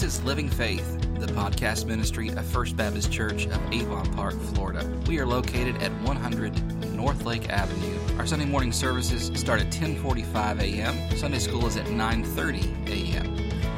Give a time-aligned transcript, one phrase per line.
[0.00, 4.90] This is Living Faith, the podcast ministry of First Baptist Church of Avon Park, Florida.
[5.06, 7.98] We are located at 100 North Lake Avenue.
[8.16, 11.18] Our Sunday morning services start at 10:45 a.m.
[11.18, 13.26] Sunday school is at 9:30 a.m.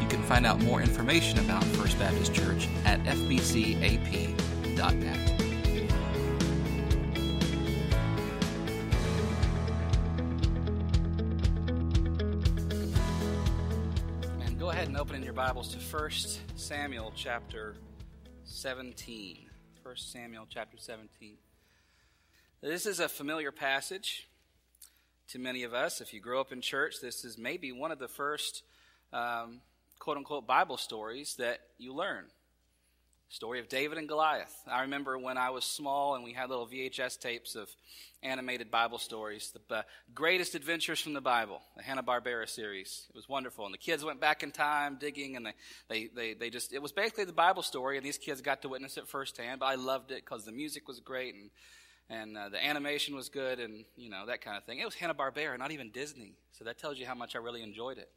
[0.00, 4.32] You can find out more information about First Baptist Church at fbcap.net.
[15.44, 16.10] Bibles to 1
[16.54, 17.74] Samuel chapter
[18.44, 19.38] 17.
[19.82, 21.34] 1 Samuel chapter 17.
[22.60, 24.28] This is a familiar passage
[25.30, 26.00] to many of us.
[26.00, 28.62] If you grow up in church, this is maybe one of the first
[29.12, 29.62] um,
[29.98, 32.26] quote unquote Bible stories that you learn.
[33.32, 34.54] Story of David and Goliath.
[34.70, 37.70] I remember when I was small and we had little VHS tapes of
[38.22, 39.82] animated Bible stories, the uh,
[40.14, 43.06] greatest adventures from the Bible, the Hanna-Barbera series.
[43.08, 43.64] It was wonderful.
[43.64, 45.54] And the kids went back in time digging and they,
[45.88, 48.68] they, they, they just, it was basically the Bible story and these kids got to
[48.68, 51.50] witness it firsthand, but I loved it because the music was great and,
[52.10, 54.78] and uh, the animation was good and, you know, that kind of thing.
[54.78, 56.34] It was Hanna-Barbera, not even Disney.
[56.52, 58.10] So that tells you how much I really enjoyed it.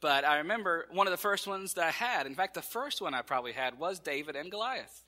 [0.00, 2.26] But I remember one of the first ones that I had.
[2.26, 5.04] In fact, the first one I probably had was David and Goliath.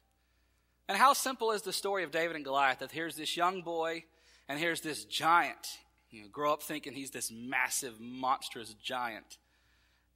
[0.88, 2.80] And how simple is the story of David and Goliath?
[2.80, 4.04] That here's this young boy,
[4.48, 5.78] and here's this giant.
[6.10, 9.38] You know, grow up thinking he's this massive, monstrous giant.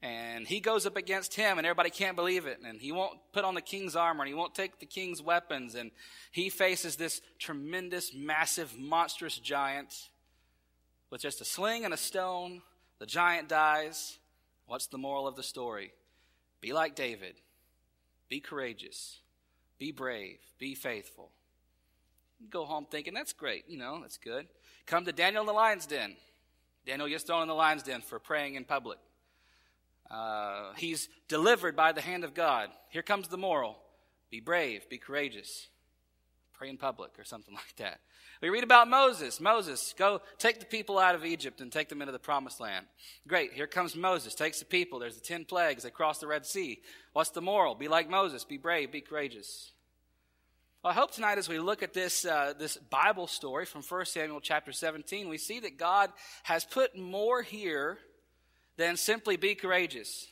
[0.02, 2.58] And he goes up against him, and everybody can't believe it.
[2.67, 5.77] And he won't put on the king's armor, and he won't take the king's weapons.
[5.77, 5.92] And
[6.33, 9.95] he faces this tremendous, massive, monstrous giant
[11.11, 12.62] with just a sling and a stone.
[12.98, 14.19] The giant dies.
[14.67, 15.93] What's the moral of the story?
[16.61, 17.34] Be like David.
[18.29, 19.20] Be courageous.
[19.79, 20.39] Be brave.
[20.59, 21.31] Be faithful.
[22.51, 23.65] Go home thinking, that's great.
[23.69, 24.47] You know, that's good.
[24.87, 26.17] Come to Daniel in the lion's den.
[26.87, 28.98] Daniel gets thrown in the lion's den for praying in public.
[30.11, 32.69] Uh, he's delivered by the hand of God.
[32.91, 33.79] Here comes the moral
[34.31, 35.69] be brave, be courageous,
[36.64, 38.01] pray in public, or something like that.
[38.41, 39.39] We read about Moses.
[39.39, 42.86] Moses, go take the people out of Egypt and take them into the promised land.
[43.29, 43.52] Great.
[43.52, 44.98] Here comes Moses, takes the people.
[44.98, 45.83] There's the ten plagues.
[45.83, 46.80] They cross the Red Sea.
[47.13, 47.75] What's the moral?
[47.75, 48.45] Be like Moses.
[48.45, 48.92] Be brave.
[48.92, 49.73] Be courageous.
[50.83, 54.07] Well, I hope tonight as we look at this, uh, this Bible story from 1
[54.07, 56.11] Samuel chapter 17, we see that God
[56.45, 57.98] has put more here
[58.77, 60.27] than simply be courageous,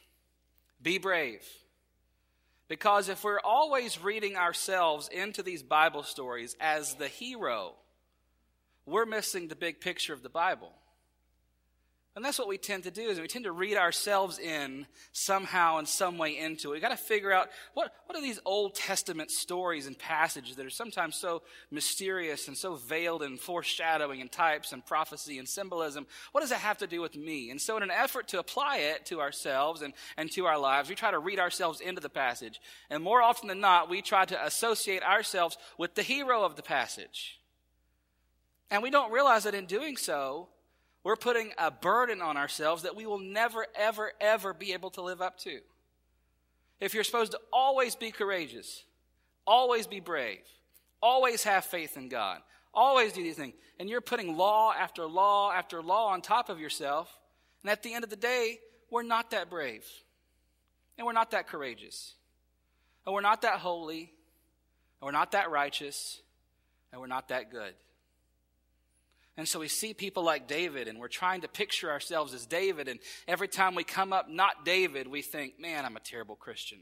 [0.83, 1.43] be brave.
[2.73, 7.75] Because if we're always reading ourselves into these Bible stories as the hero,
[8.87, 10.73] we're missing the big picture of the Bible.
[12.15, 15.79] And that's what we tend to do is we tend to read ourselves in somehow
[15.79, 16.73] in some way into it.
[16.73, 20.67] We've got to figure out what, what are these Old Testament stories and passages that
[20.67, 21.41] are sometimes so
[21.71, 26.07] mysterious and so veiled in foreshadowing and types and prophecy and symbolism.
[26.33, 27.51] What does that have to do with me?
[27.51, 30.91] And so in an effort to apply it to ourselves and, and to our lives,
[30.91, 32.61] we try to read ourselves into the passage.
[32.91, 36.63] And more often than not, we try to associate ourselves with the hero of the
[36.63, 37.41] passage.
[38.71, 40.49] And we don't realize that in doing so,
[41.05, 45.03] we're putting a burden on ourselves that we will never, ever, ever be able to
[45.03, 45.59] live up to.
[46.81, 48.85] If you're supposed to always be courageous,
[49.47, 50.43] always be brave,
[51.01, 52.41] always have faith in God,
[52.73, 56.61] always do these things, and you're putting law after law after law on top of
[56.61, 57.09] yourself,
[57.63, 58.59] and at the end of the day,
[58.91, 59.85] we're not that brave,
[60.99, 62.15] and we're not that courageous,
[63.07, 64.13] and we're not that holy,
[65.01, 66.21] and we're not that righteous,
[66.93, 67.75] and we're not that good.
[69.37, 72.87] And so we see people like David, and we're trying to picture ourselves as David.
[72.89, 76.81] And every time we come up not David, we think, man, I'm a terrible Christian.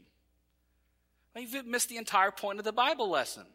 [1.33, 3.45] We've missed the entire point of the Bible lesson.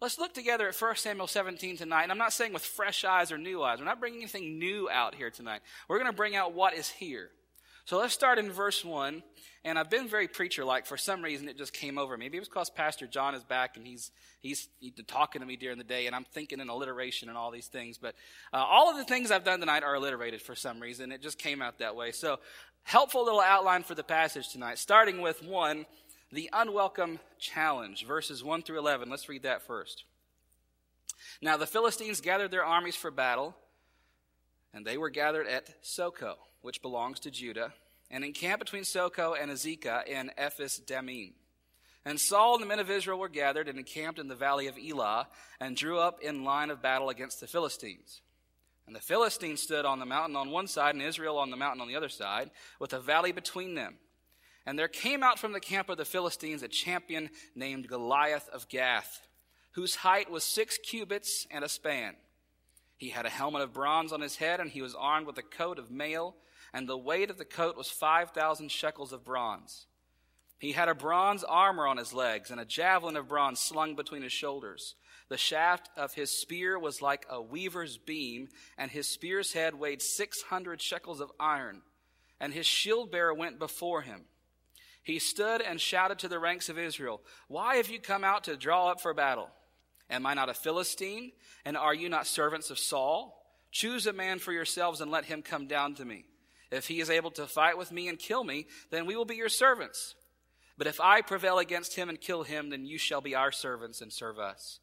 [0.00, 2.02] Let's look together at 1 Samuel 17 tonight.
[2.02, 3.78] And I'm not saying with fresh eyes or new eyes.
[3.78, 5.62] We're not bringing anything new out here tonight.
[5.88, 7.30] We're going to bring out what is here.
[7.84, 9.22] So let's start in verse 1.
[9.66, 10.84] And I've been very preacher like.
[10.84, 12.26] For some reason, it just came over me.
[12.26, 15.56] Maybe it was because Pastor John is back and he's, he's, he's talking to me
[15.56, 17.96] during the day, and I'm thinking in alliteration and all these things.
[17.96, 18.14] But
[18.52, 21.12] uh, all of the things I've done tonight are alliterated for some reason.
[21.12, 22.12] It just came out that way.
[22.12, 22.40] So,
[22.82, 25.86] helpful little outline for the passage tonight, starting with one
[26.30, 29.08] the unwelcome challenge, verses 1 through 11.
[29.08, 30.04] Let's read that first.
[31.40, 33.54] Now, the Philistines gathered their armies for battle,
[34.74, 37.74] and they were gathered at Socoh, which belongs to Judah
[38.10, 41.34] and encamped between Socoh and Azekah in Ephes Dammim.
[42.06, 44.78] And Saul and the men of Israel were gathered and encamped in the valley of
[44.78, 45.28] Elah
[45.60, 48.22] and drew up in line of battle against the Philistines.
[48.86, 51.82] And the Philistines stood on the mountain on one side and Israel on the mountain
[51.82, 53.96] on the other side, with a valley between them.
[54.64, 58.68] And there came out from the camp of the Philistines a champion named Goliath of
[58.70, 59.26] Gath,
[59.72, 62.14] whose height was six cubits and a span.
[62.96, 65.42] He had a helmet of bronze on his head, and he was armed with a
[65.42, 66.36] coat of mail,
[66.74, 69.86] and the weight of the coat was 5,000 shekels of bronze.
[70.58, 74.22] He had a bronze armor on his legs, and a javelin of bronze slung between
[74.22, 74.96] his shoulders.
[75.28, 80.02] The shaft of his spear was like a weaver's beam, and his spear's head weighed
[80.02, 81.82] 600 shekels of iron,
[82.40, 84.22] and his shield bearer went before him.
[85.04, 88.56] He stood and shouted to the ranks of Israel, Why have you come out to
[88.56, 89.50] draw up for battle?
[90.10, 91.32] Am I not a Philistine?
[91.64, 93.40] And are you not servants of Saul?
[93.70, 96.24] Choose a man for yourselves and let him come down to me.
[96.74, 99.36] If he is able to fight with me and kill me, then we will be
[99.36, 100.14] your servants.
[100.76, 104.00] But if I prevail against him and kill him, then you shall be our servants
[104.00, 104.80] and serve us.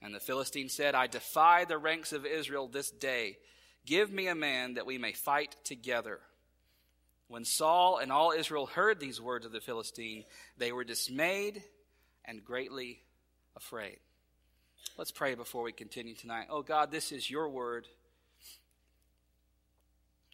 [0.00, 3.36] And the Philistine said, I defy the ranks of Israel this day.
[3.84, 6.20] Give me a man that we may fight together.
[7.28, 10.24] When Saul and all Israel heard these words of the Philistine,
[10.56, 11.62] they were dismayed
[12.24, 13.02] and greatly
[13.54, 13.98] afraid.
[14.96, 16.46] Let's pray before we continue tonight.
[16.50, 17.86] Oh God, this is your word.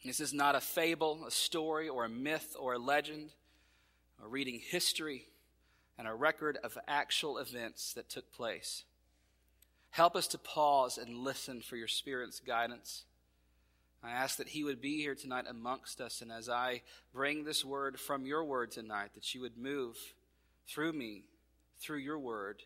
[0.05, 3.31] This is not a fable, a story, or a myth, or a legend,
[4.23, 5.27] or reading history
[5.99, 8.85] and a record of actual events that took place.
[9.91, 13.05] Help us to pause and listen for your Spirit's guidance.
[14.05, 16.83] I ask that He would be here tonight amongst us, and as I
[17.13, 19.97] bring this word from your word tonight, that you would move
[20.69, 21.25] through me,
[21.81, 22.63] through your word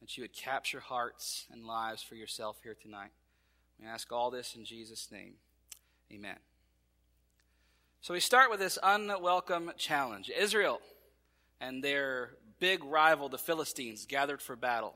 [0.00, 3.10] that you would capture hearts and lives for yourself here tonight.
[3.78, 5.34] We ask all this in Jesus' name.
[6.12, 6.36] Amen.
[8.02, 10.30] So we start with this unwelcome challenge.
[10.30, 10.80] Israel
[11.60, 14.94] and their big rival, the Philistines, gathered for battle.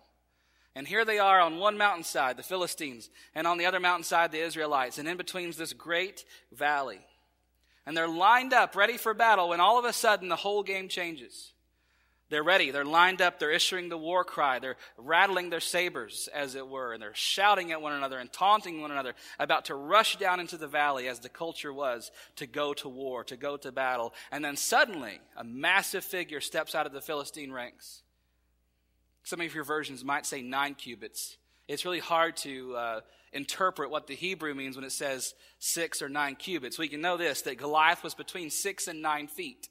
[0.75, 4.41] And here they are on one mountainside, the Philistines, and on the other mountainside, the
[4.41, 4.99] Israelites.
[4.99, 7.01] And in between is this great valley.
[7.87, 10.89] And they're lined up, ready for battle, when all of a sudden the whole game
[10.89, 11.54] changes.
[12.31, 12.71] They're ready.
[12.71, 13.39] They're lined up.
[13.39, 14.59] They're issuing the war cry.
[14.59, 18.81] They're rattling their sabers, as it were, and they're shouting at one another and taunting
[18.81, 22.73] one another, about to rush down into the valley, as the culture was, to go
[22.75, 24.15] to war, to go to battle.
[24.33, 28.03] And then suddenly, a massive figure steps out of the Philistine ranks.
[29.23, 31.37] Some of your versions might say nine cubits.
[31.69, 33.01] It's really hard to uh,
[33.33, 36.79] interpret what the Hebrew means when it says six or nine cubits.
[36.79, 39.69] We can know this that Goliath was between six and nine feet.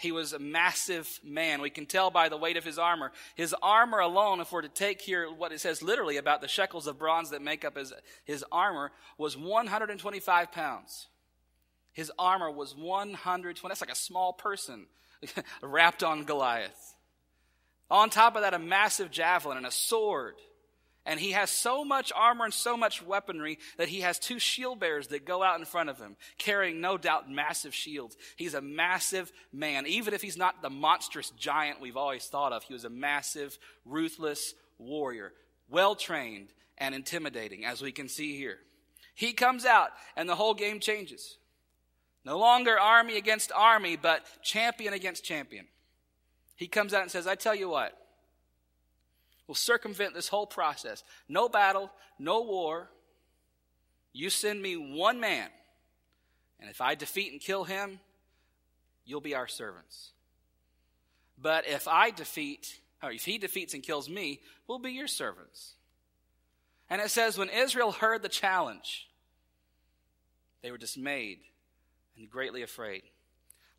[0.00, 1.60] He was a massive man.
[1.60, 3.12] We can tell by the weight of his armor.
[3.34, 6.86] His armor alone, if we're to take here what it says literally about the shekels
[6.86, 7.92] of bronze that make up his,
[8.24, 11.08] his armor, was 125 pounds.
[11.92, 13.70] His armor was 120.
[13.70, 14.86] That's like a small person
[15.62, 16.94] wrapped on Goliath.
[17.90, 20.36] On top of that, a massive javelin and a sword.
[21.10, 24.78] And he has so much armor and so much weaponry that he has two shield
[24.78, 28.16] bearers that go out in front of him, carrying no doubt massive shields.
[28.36, 29.88] He's a massive man.
[29.88, 33.58] Even if he's not the monstrous giant we've always thought of, he was a massive,
[33.84, 35.32] ruthless warrior,
[35.68, 38.58] well trained and intimidating, as we can see here.
[39.16, 41.38] He comes out, and the whole game changes.
[42.24, 45.66] No longer army against army, but champion against champion.
[46.54, 47.98] He comes out and says, I tell you what,
[49.50, 51.02] will circumvent this whole process.
[51.28, 52.88] No battle, no war.
[54.12, 55.48] You send me one man,
[56.60, 57.98] and if I defeat and kill him,
[59.04, 60.10] you'll be our servants.
[61.36, 64.38] But if I defeat, or if he defeats and kills me,
[64.68, 65.74] we'll be your servants.
[66.88, 69.08] And it says, when Israel heard the challenge,
[70.62, 71.40] they were dismayed
[72.16, 73.02] and greatly afraid.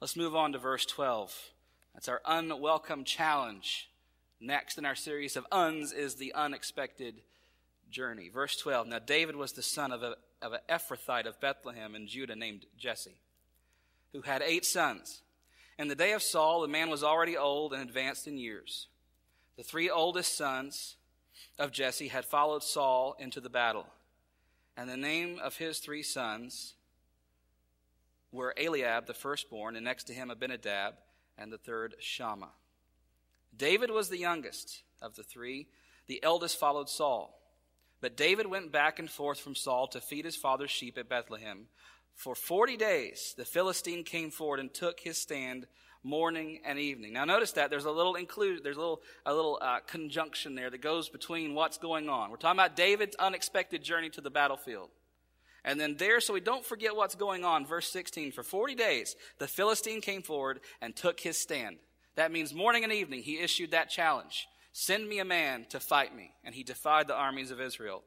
[0.01, 1.33] Let's move on to verse 12.
[1.93, 3.87] That's our unwelcome challenge.
[4.43, 7.21] Next in our series of uns is the unexpected
[7.91, 8.27] journey.
[8.27, 8.87] Verse 12.
[8.87, 12.65] Now, David was the son of, a, of an Ephrathite of Bethlehem in Judah named
[12.75, 13.19] Jesse,
[14.13, 15.21] who had eight sons.
[15.77, 18.87] In the day of Saul, the man was already old and advanced in years.
[19.57, 20.95] The three oldest sons
[21.59, 23.85] of Jesse had followed Saul into the battle.
[24.75, 26.73] And the name of his three sons
[28.31, 30.95] were Eliab, the firstborn, and next to him Abinadab,
[31.37, 32.53] and the third Shammah.
[33.61, 35.67] David was the youngest of the three.
[36.07, 37.39] The eldest followed Saul.
[38.01, 41.67] But David went back and forth from Saul to feed his father's sheep at Bethlehem.
[42.15, 45.67] For 40 days, the Philistine came forward and took his stand
[46.01, 47.13] morning and evening.
[47.13, 50.71] Now notice that there's a little include, there's a little, a little uh, conjunction there
[50.71, 52.31] that goes between what's going on.
[52.31, 54.89] We're talking about David's unexpected journey to the battlefield.
[55.63, 59.15] And then there, so we don't forget what's going on, verse 16, for 40 days,
[59.37, 61.77] the Philistine came forward and took his stand.
[62.15, 66.15] That means morning and evening he issued that challenge Send me a man to fight
[66.15, 66.31] me.
[66.43, 68.03] And he defied the armies of Israel.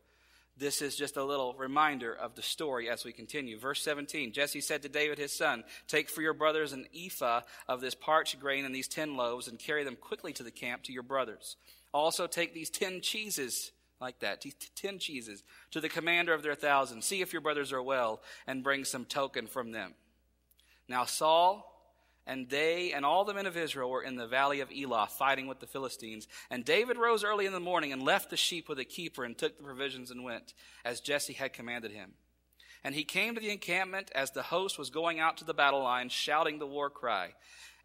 [0.57, 3.59] This is just a little reminder of the story as we continue.
[3.59, 7.81] Verse 17 Jesse said to David his son, Take for your brothers an ephah of
[7.81, 10.93] this parched grain and these ten loaves, and carry them quickly to the camp to
[10.93, 11.57] your brothers.
[11.93, 14.45] Also take these ten cheeses like that.
[14.77, 15.43] Ten cheeses
[15.73, 17.03] to the commander of their thousand.
[17.03, 19.95] See if your brothers are well, and bring some token from them.
[20.89, 21.74] Now Saul
[22.27, 25.47] and they and all the men of Israel were in the valley of Elah fighting
[25.47, 26.27] with the Philistines.
[26.51, 29.37] And David rose early in the morning and left the sheep with a keeper and
[29.37, 30.55] took the provisions and went,
[30.85, 32.15] as Jesse had commanded him.
[32.83, 35.83] And he came to the encampment as the host was going out to the battle
[35.83, 37.33] line, shouting the war cry.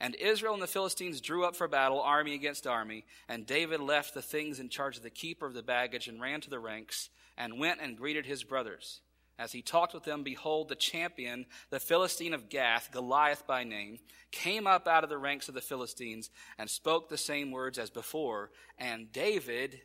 [0.01, 3.05] And Israel and the Philistines drew up for battle, army against army.
[3.27, 6.41] And David left the things in charge of the keeper of the baggage and ran
[6.41, 9.01] to the ranks and went and greeted his brothers.
[9.39, 13.99] As he talked with them, behold, the champion, the Philistine of Gath, Goliath by name,
[14.31, 17.89] came up out of the ranks of the Philistines and spoke the same words as
[17.89, 19.79] before, and David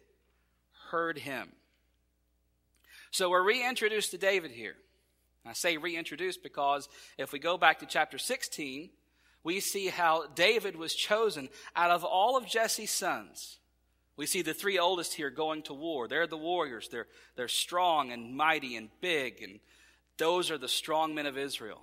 [0.91, 1.53] heard him.
[3.13, 4.75] So we're reintroduced to David here.
[5.47, 8.91] I say reintroduced because if we go back to chapter 16,
[9.45, 13.59] we see how David was chosen out of all of Jesse's sons.
[14.17, 16.07] We see the three oldest here going to war.
[16.07, 16.89] They're the warriors.
[16.89, 17.07] They're,
[17.37, 19.59] they're strong and mighty and big, and
[20.19, 21.83] those are the strong men of Israel.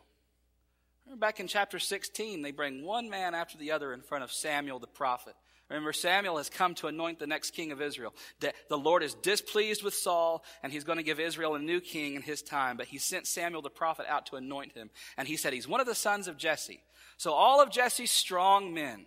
[1.06, 4.32] Remember back in chapter 16, they bring one man after the other in front of
[4.32, 5.36] Samuel the prophet.
[5.70, 8.14] Remember, Samuel has come to anoint the next king of Israel.
[8.42, 12.16] The Lord is displeased with Saul, and he's going to give Israel a new king
[12.16, 12.76] in his time.
[12.76, 14.90] But he sent Samuel the prophet out to anoint him.
[15.16, 16.84] And he said, He's one of the sons of Jesse.
[17.16, 19.06] So all of Jesse's strong men,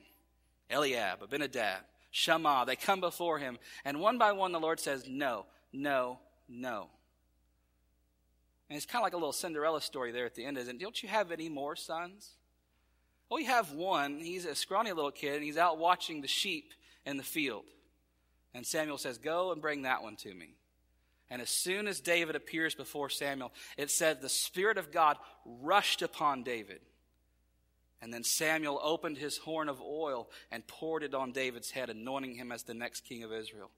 [0.70, 1.82] Eliab, Abinadab,
[2.14, 2.64] Shammah.
[2.64, 3.58] They come before him.
[3.84, 6.86] And one by one, the Lord says, No, no, no.
[8.70, 10.80] And it's kind of like a little Cinderella story there at the end, isn't it?
[10.80, 12.30] Don't you have any more sons?
[13.28, 14.20] Well, we have one.
[14.20, 16.72] He's a scrawny little kid, and he's out watching the sheep
[17.04, 17.64] in the field.
[18.54, 20.54] And Samuel says, Go and bring that one to me.
[21.30, 26.00] And as soon as David appears before Samuel, it said the Spirit of God rushed
[26.00, 26.80] upon David.
[28.04, 32.34] And then Samuel opened his horn of oil and poured it on David's head, anointing
[32.34, 33.70] him as the next king of Israel.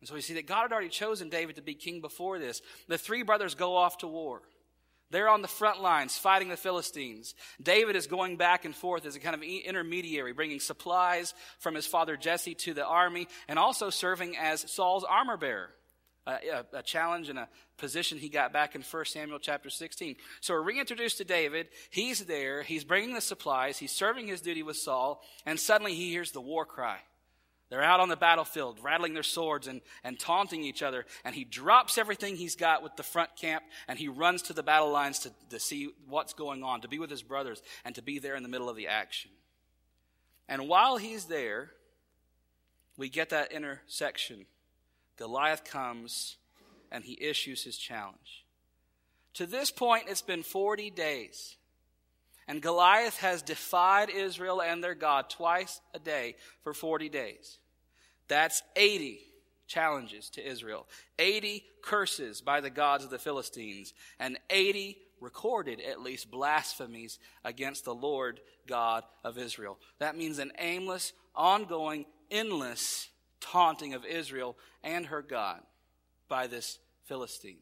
[0.00, 2.62] And so we see that God had already chosen David to be king before this.
[2.88, 4.40] The three brothers go off to war.
[5.10, 7.34] They're on the front lines fighting the Philistines.
[7.62, 11.86] David is going back and forth as a kind of intermediary, bringing supplies from his
[11.86, 15.68] father Jesse to the army and also serving as Saul's armor bearer
[16.26, 20.16] a, a, challenge and a position he got back in 1 Samuel chapter 16.
[20.40, 21.68] So we're reintroduced to David.
[21.90, 22.62] He's there.
[22.62, 23.78] He's bringing the supplies.
[23.78, 25.22] He's serving his duty with Saul.
[25.44, 26.98] And suddenly he hears the war cry.
[27.68, 31.04] They're out on the battlefield, rattling their swords and, and taunting each other.
[31.24, 34.62] And he drops everything he's got with the front camp and he runs to the
[34.62, 38.02] battle lines to, to see what's going on, to be with his brothers, and to
[38.02, 39.30] be there in the middle of the action.
[40.48, 41.70] And while he's there,
[42.96, 44.46] we get that intersection
[45.16, 46.36] Goliath comes
[46.90, 48.44] and he issues his challenge.
[49.34, 51.56] To this point, it's been 40 days.
[52.48, 57.58] And Goliath has defied Israel and their God twice a day for 40 days.
[58.28, 59.20] That's 80
[59.66, 60.86] challenges to Israel,
[61.18, 67.84] 80 curses by the gods of the Philistines, and 80 recorded, at least, blasphemies against
[67.84, 69.78] the Lord God of Israel.
[69.98, 73.08] That means an aimless, ongoing, endless
[73.40, 75.60] taunting of Israel and her God
[76.28, 77.58] by this Philistine.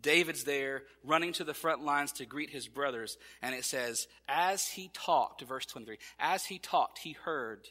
[0.00, 4.66] David's there running to the front lines to greet his brothers, and it says, As
[4.66, 7.68] he talked, verse 23, as he talked, he heard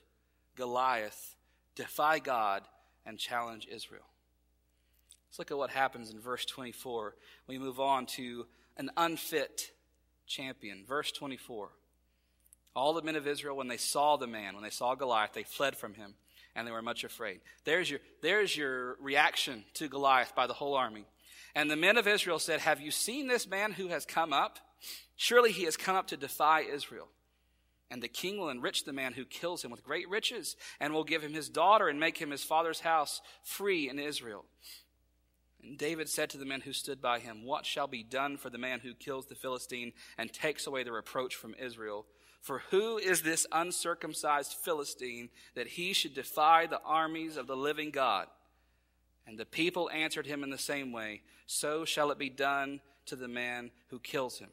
[0.55, 1.35] Goliath
[1.75, 2.63] defy God
[3.05, 4.05] and challenge Israel.
[5.27, 7.15] Let's look at what happens in verse 24.
[7.47, 8.45] We move on to
[8.77, 9.71] an unfit
[10.27, 10.85] champion.
[10.87, 11.69] Verse 24.
[12.75, 15.43] All the men of Israel, when they saw the man, when they saw Goliath, they
[15.43, 16.15] fled from him
[16.55, 17.41] and they were much afraid.
[17.65, 21.05] There's your, there's your reaction to Goliath by the whole army.
[21.55, 24.59] And the men of Israel said, Have you seen this man who has come up?
[25.15, 27.07] Surely he has come up to defy Israel.
[27.91, 31.03] And the king will enrich the man who kills him with great riches, and will
[31.03, 34.45] give him his daughter and make him his father's house free in Israel.
[35.61, 38.49] And David said to the men who stood by him, What shall be done for
[38.49, 42.05] the man who kills the Philistine and takes away the reproach from Israel?
[42.43, 47.89] For who is this uncircumcised Philistine that he should defy the armies of the living
[47.89, 48.27] God?
[49.25, 53.15] And the people answered him in the same way So shall it be done to
[53.15, 54.49] the man who kills him.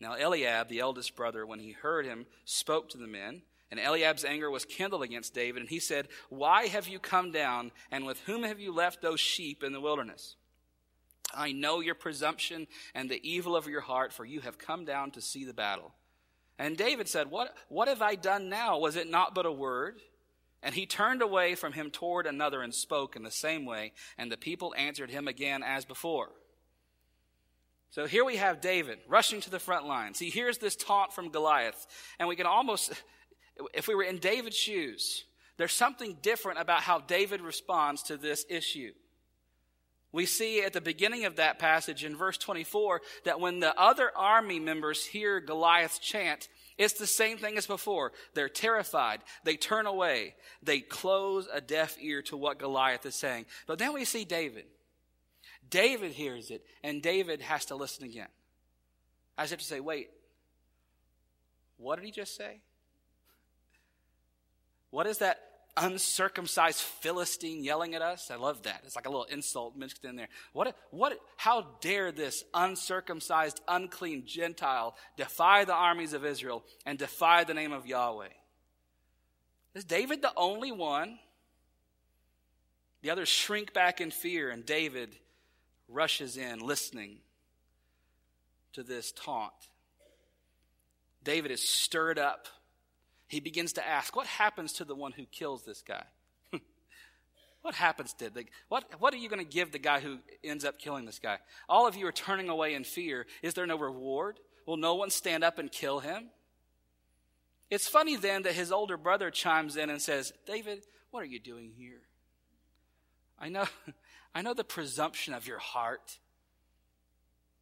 [0.00, 3.42] Now Eliab, the eldest brother, when he heard him, spoke to the men.
[3.70, 7.72] And Eliab's anger was kindled against David, and he said, Why have you come down,
[7.90, 10.36] and with whom have you left those sheep in the wilderness?
[11.34, 15.10] I know your presumption and the evil of your heart, for you have come down
[15.12, 15.92] to see the battle.
[16.60, 18.78] And David said, What, what have I done now?
[18.78, 20.02] Was it not but a word?
[20.62, 24.30] And he turned away from him toward another and spoke in the same way, and
[24.30, 26.28] the people answered him again as before.
[27.92, 30.18] So here we have David rushing to the front lines.
[30.18, 31.86] He hears this taunt from Goliath,
[32.18, 32.92] and we can almost,
[33.72, 35.24] if we were in David's shoes,
[35.56, 38.92] there's something different about how David responds to this issue.
[40.12, 44.10] We see at the beginning of that passage in verse 24 that when the other
[44.16, 48.12] army members hear Goliath's chant, it's the same thing as before.
[48.34, 49.20] They're terrified.
[49.44, 50.34] They turn away.
[50.62, 53.46] They close a deaf ear to what Goliath is saying.
[53.66, 54.64] But then we see David.
[55.68, 58.28] David hears it, and David has to listen again.
[59.38, 60.10] I have to say, wait,
[61.76, 62.60] what did he just say?
[64.90, 68.30] What is that uncircumcised Philistine yelling at us?
[68.30, 68.82] I love that.
[68.84, 70.28] It's like a little insult mixed in there.
[70.52, 77.44] What, what, how dare this uncircumcised, unclean Gentile defy the armies of Israel and defy
[77.44, 78.28] the name of Yahweh?
[79.74, 81.18] Is David the only one?
[83.02, 85.16] The others shrink back in fear, and David
[85.88, 87.18] rushes in, listening
[88.72, 89.52] to this taunt.
[91.24, 92.46] David is stirred up
[93.30, 96.02] he begins to ask, What happens to the one who kills this guy?
[97.62, 100.64] what happens to the, what, what are you going to give the guy who ends
[100.64, 101.38] up killing this guy?
[101.68, 103.26] All of you are turning away in fear.
[103.40, 104.40] Is there no reward?
[104.66, 106.30] Will no one stand up and kill him?
[107.70, 110.82] It's funny then that his older brother chimes in and says, David,
[111.12, 112.00] what are you doing here?
[113.38, 113.66] I know,
[114.34, 116.18] I know the presumption of your heart.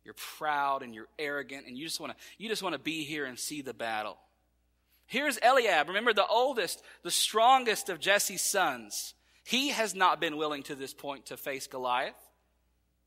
[0.02, 3.04] You're proud and you're arrogant and you just want to you just want to be
[3.04, 4.16] here and see the battle.
[5.09, 9.15] Here's Eliab, remember the oldest, the strongest of Jesse's sons.
[9.43, 12.15] He has not been willing to this point to face Goliath.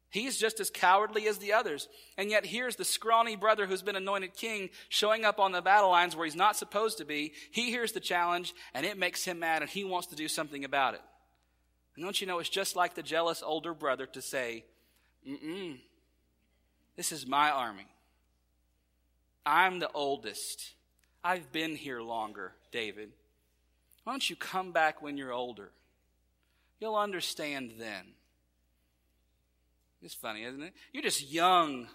[0.10, 1.88] He's just as cowardly as the others.
[2.18, 5.90] And yet here's the scrawny brother who's been anointed king showing up on the battle
[5.90, 7.32] lines where he's not supposed to be.
[7.52, 10.66] He hears the challenge and it makes him mad and he wants to do something
[10.66, 11.02] about it.
[11.96, 14.66] And don't you know, it's just like the jealous older brother to say,
[15.28, 15.78] mm
[16.98, 17.88] this is my army.
[19.46, 20.74] I'm the oldest.
[21.24, 23.12] I've been here longer, David.
[24.04, 25.70] Why don't you come back when you're older?
[26.80, 28.06] You'll understand then.
[30.02, 30.74] It's funny, isn't it?
[30.92, 31.88] You're just young.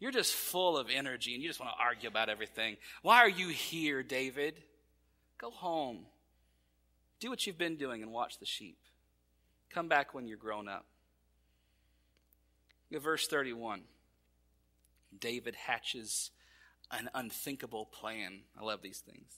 [0.00, 2.76] You're just full of energy and you just want to argue about everything.
[3.02, 4.54] Why are you here, David?
[5.38, 6.00] Go home.
[7.20, 8.78] Do what you've been doing and watch the sheep.
[9.70, 10.84] Come back when you're grown up.
[12.90, 13.82] Verse 31
[15.18, 16.30] David hatches
[16.92, 18.40] an unthinkable plan.
[18.58, 19.32] I love these things.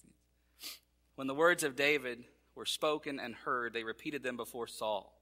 [1.14, 5.12] When the words of David were spoken and heard, they repeated them before Saul.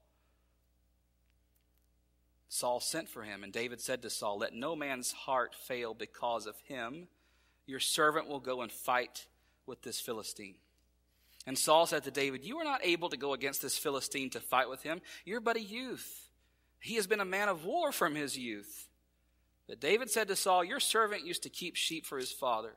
[2.49, 6.45] Saul sent for him, and David said to Saul, Let no man's heart fail because
[6.45, 7.07] of him.
[7.65, 9.25] Your servant will go and fight
[9.65, 10.55] with this Philistine.
[11.45, 14.39] And Saul said to David, You are not able to go against this Philistine to
[14.39, 15.01] fight with him.
[15.25, 16.29] You're but a youth.
[16.79, 18.87] He has been a man of war from his youth.
[19.67, 22.75] But David said to Saul, Your servant used to keep sheep for his father.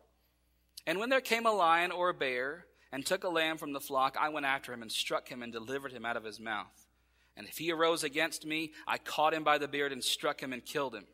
[0.87, 3.81] And when there came a lion or a bear and took a lamb from the
[3.81, 6.87] flock, I went after him and struck him and delivered him out of his mouth.
[7.37, 10.53] And if he arose against me, I caught him by the beard and struck him
[10.53, 11.07] and killed him.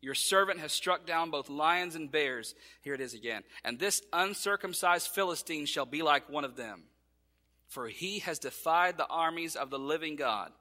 [0.00, 2.54] Your servant has struck down both lions and bears.
[2.82, 3.42] Here it is again.
[3.64, 6.84] And this uncircumcised Philistine shall be like one of them.
[7.68, 10.52] For he has defied the armies of the living God.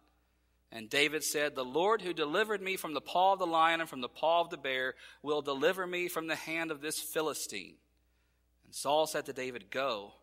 [0.71, 3.89] And David said, The Lord who delivered me from the paw of the lion and
[3.89, 7.75] from the paw of the bear will deliver me from the hand of this Philistine.
[8.65, 10.13] And Saul said to David, Go,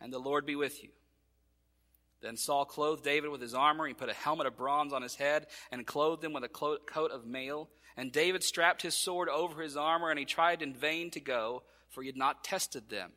[0.00, 0.90] and the Lord be with you.
[2.20, 3.86] Then Saul clothed David with his armor.
[3.86, 7.10] He put a helmet of bronze on his head and clothed him with a coat
[7.10, 7.68] of mail.
[7.96, 11.62] And David strapped his sword over his armor, and he tried in vain to go,
[11.90, 13.12] for he had not tested them.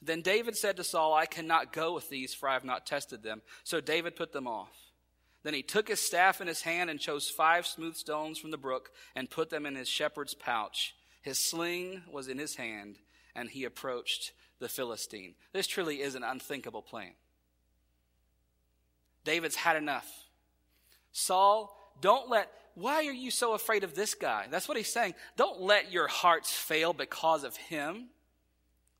[0.00, 3.22] Then David said to Saul, I cannot go with these, for I have not tested
[3.22, 3.42] them.
[3.64, 4.91] So David put them off.
[5.42, 8.56] Then he took his staff in his hand and chose five smooth stones from the
[8.56, 10.94] brook and put them in his shepherd's pouch.
[11.20, 12.96] His sling was in his hand,
[13.34, 15.34] and he approached the Philistine.
[15.52, 17.12] This truly is an unthinkable plan.
[19.24, 20.08] David's had enough.
[21.12, 24.46] Saul, don't let, why are you so afraid of this guy?
[24.50, 25.14] That's what he's saying.
[25.36, 28.08] Don't let your hearts fail because of him.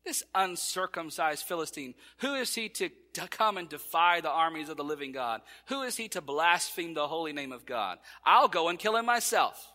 [0.05, 4.83] This uncircumcised Philistine, who is he to, to come and defy the armies of the
[4.83, 5.41] living God?
[5.67, 7.99] Who is he to blaspheme the holy name of God?
[8.25, 9.71] I'll go and kill him myself.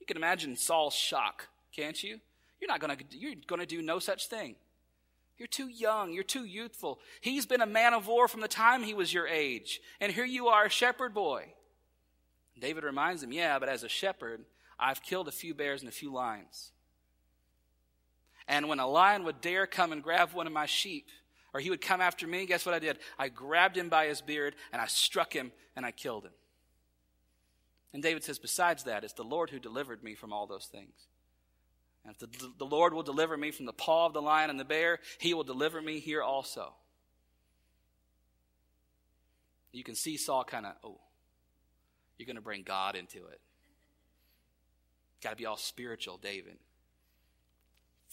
[0.00, 2.18] You can imagine Saul's shock, can't you?
[2.60, 4.56] You're not going to, you're going to do no such thing.
[5.36, 6.12] You're too young.
[6.12, 7.00] You're too youthful.
[7.20, 9.80] He's been a man of war from the time he was your age.
[10.00, 11.52] And here you are, a shepherd boy.
[12.58, 14.44] David reminds him, yeah, but as a shepherd,
[14.78, 16.70] I've killed a few bears and a few lions.
[18.46, 21.08] And when a lion would dare come and grab one of my sheep,
[21.52, 22.98] or he would come after me, guess what I did?
[23.18, 26.32] I grabbed him by his beard and I struck him and I killed him.
[27.92, 30.94] And David says, besides that, it's the Lord who delivered me from all those things.
[32.04, 34.58] And if the, the Lord will deliver me from the paw of the lion and
[34.58, 36.74] the bear, he will deliver me here also.
[39.72, 40.98] You can see Saul kind of, oh,
[42.18, 43.40] you're going to bring God into it.
[45.22, 46.58] Got to be all spiritual, David.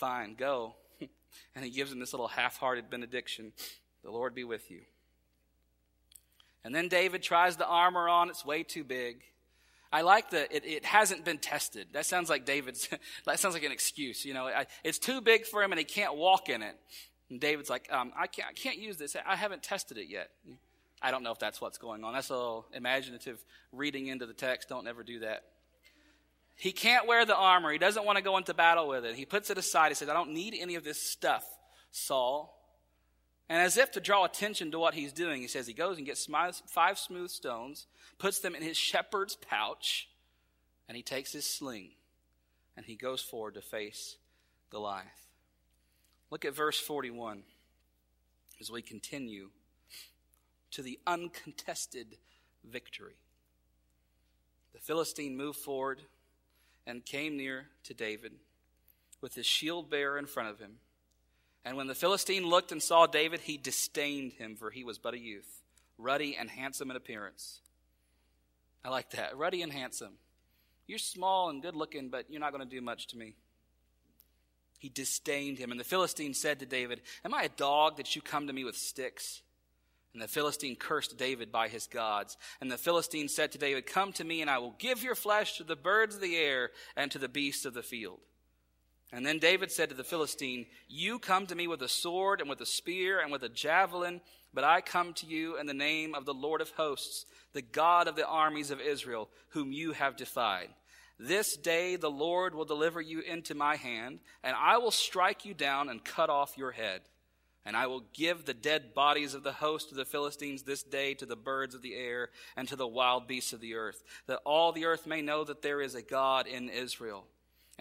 [0.02, 0.74] Fine, go.
[1.56, 3.54] and he gives him this little half hearted benediction
[4.04, 4.82] The Lord be with you.
[6.64, 9.22] And then David tries the armor on, it's way too big.
[9.94, 11.90] I like that it, it hasn't been tested.
[11.94, 12.90] That sounds like David's,
[13.28, 14.26] that sounds like an excuse.
[14.26, 16.76] You know, I, it's too big for him and he can't walk in it.
[17.30, 19.16] And David's like, um, I, can't, I can't use this.
[19.24, 20.32] I haven't tested it yet.
[21.00, 22.14] I don't know if that's what's going on.
[22.14, 24.68] That's a little imaginative reading into the text.
[24.68, 25.44] Don't ever do that.
[26.62, 27.72] He can't wear the armor.
[27.72, 29.16] He doesn't want to go into battle with it.
[29.16, 29.88] He puts it aside.
[29.88, 31.44] He says, I don't need any of this stuff,
[31.90, 32.56] Saul.
[33.50, 36.06] And as if to draw attention to what he's doing, he says he goes and
[36.06, 36.28] gets
[36.68, 37.88] five smooth stones,
[38.20, 40.08] puts them in his shepherd's pouch,
[40.88, 41.94] and he takes his sling
[42.78, 44.18] and he goes forward to face
[44.70, 45.08] Goliath.
[46.30, 47.42] Look at verse 41
[48.60, 49.50] as we continue
[50.70, 52.18] to the uncontested
[52.64, 53.16] victory.
[54.74, 56.04] The Philistine moved forward
[56.86, 58.34] and came near to David
[59.22, 60.78] with his shield bearer in front of him.
[61.64, 65.14] And when the Philistine looked and saw David, he disdained him, for he was but
[65.14, 65.62] a youth,
[65.98, 67.62] ruddy and handsome in appearance.
[68.84, 69.38] I like that.
[69.38, 70.14] Ruddy and handsome.
[70.88, 73.36] You're small and good looking, but you're not going to do much to me.
[74.80, 75.70] He disdained him.
[75.70, 78.64] And the Philistine said to David, Am I a dog that you come to me
[78.64, 79.44] with sticks?
[80.14, 82.38] And the Philistine cursed David by his gods.
[82.60, 85.58] And the Philistine said to David, Come to me, and I will give your flesh
[85.58, 88.20] to the birds of the air and to the beasts of the field.
[89.14, 92.50] And then David said to the Philistine, You come to me with a sword and
[92.50, 94.22] with a spear and with a javelin,
[94.54, 98.08] but I come to you in the name of the Lord of hosts, the God
[98.08, 100.70] of the armies of Israel, whom you have defied.
[101.20, 105.54] This day the Lord will deliver you into my hand, and I will strike you
[105.54, 107.02] down and cut off your head.
[107.66, 111.14] And I will give the dead bodies of the host of the Philistines this day
[111.16, 114.40] to the birds of the air and to the wild beasts of the earth, that
[114.46, 117.28] all the earth may know that there is a God in Israel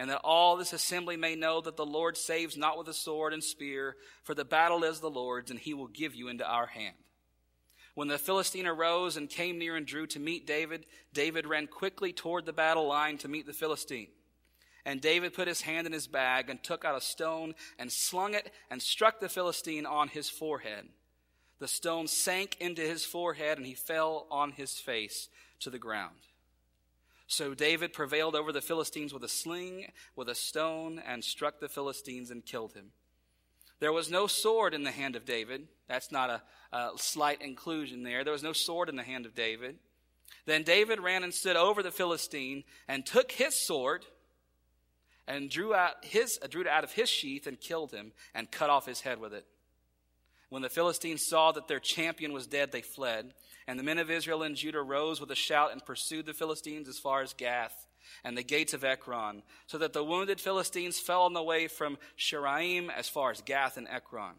[0.01, 3.33] and that all this assembly may know that the Lord saves not with a sword
[3.33, 6.65] and spear, for the battle is the Lord's, and he will give you into our
[6.65, 6.95] hand.
[7.93, 12.13] When the Philistine arose and came near and drew to meet David, David ran quickly
[12.13, 14.07] toward the battle line to meet the Philistine.
[14.85, 18.33] And David put his hand in his bag and took out a stone and slung
[18.33, 20.87] it and struck the Philistine on his forehead.
[21.59, 26.15] The stone sank into his forehead and he fell on his face to the ground.
[27.27, 31.69] So David prevailed over the Philistines with a sling, with a stone, and struck the
[31.69, 32.91] Philistines and killed him.
[33.79, 35.67] There was no sword in the hand of David.
[35.87, 36.41] That's not a,
[36.75, 38.23] a, slight inclusion there.
[38.23, 39.77] There was no sword in the hand of David.
[40.45, 44.05] Then David ran and stood over the Philistine and took his sword
[45.27, 48.51] and drew out his uh, drew it out of his sheath and killed him and
[48.51, 49.45] cut off his head with it.
[50.49, 53.33] When the Philistines saw that their champion was dead, they fled.
[53.67, 56.89] And the men of Israel and Judah rose with a shout and pursued the Philistines
[56.89, 57.87] as far as Gath
[58.23, 61.97] and the gates of Ekron, so that the wounded Philistines fell on the way from
[62.17, 64.33] Shaaraim as far as Gath and Ekron.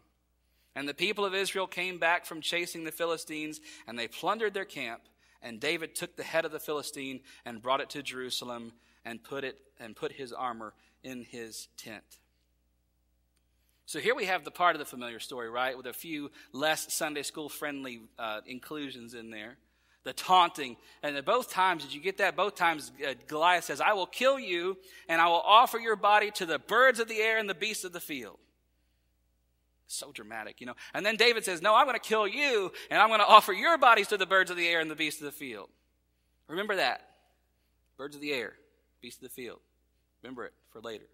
[0.75, 4.65] And the people of Israel came back from chasing the Philistines, and they plundered their
[4.65, 5.01] camp.
[5.41, 8.71] And David took the head of the Philistine and brought it to Jerusalem
[9.05, 12.03] and put it and put his armor in his tent.
[13.85, 16.93] So here we have the part of the familiar story, right, with a few less
[16.93, 19.57] Sunday school friendly uh, inclusions in there.
[20.05, 20.75] The taunting.
[21.01, 22.35] And at both times, did you get that?
[22.35, 26.29] Both times, uh, Goliath says, I will kill you, and I will offer your body
[26.31, 28.37] to the birds of the air and the beasts of the field.
[29.87, 30.75] So dramatic, you know.
[30.93, 33.53] And then David says, No, I'm going to kill you, and I'm going to offer
[33.53, 35.69] your bodies to the birds of the air and the beasts of the field.
[36.47, 37.07] Remember that.
[37.95, 38.53] Birds of the air,
[39.03, 39.59] beasts of the field.
[40.23, 41.05] Remember it for later.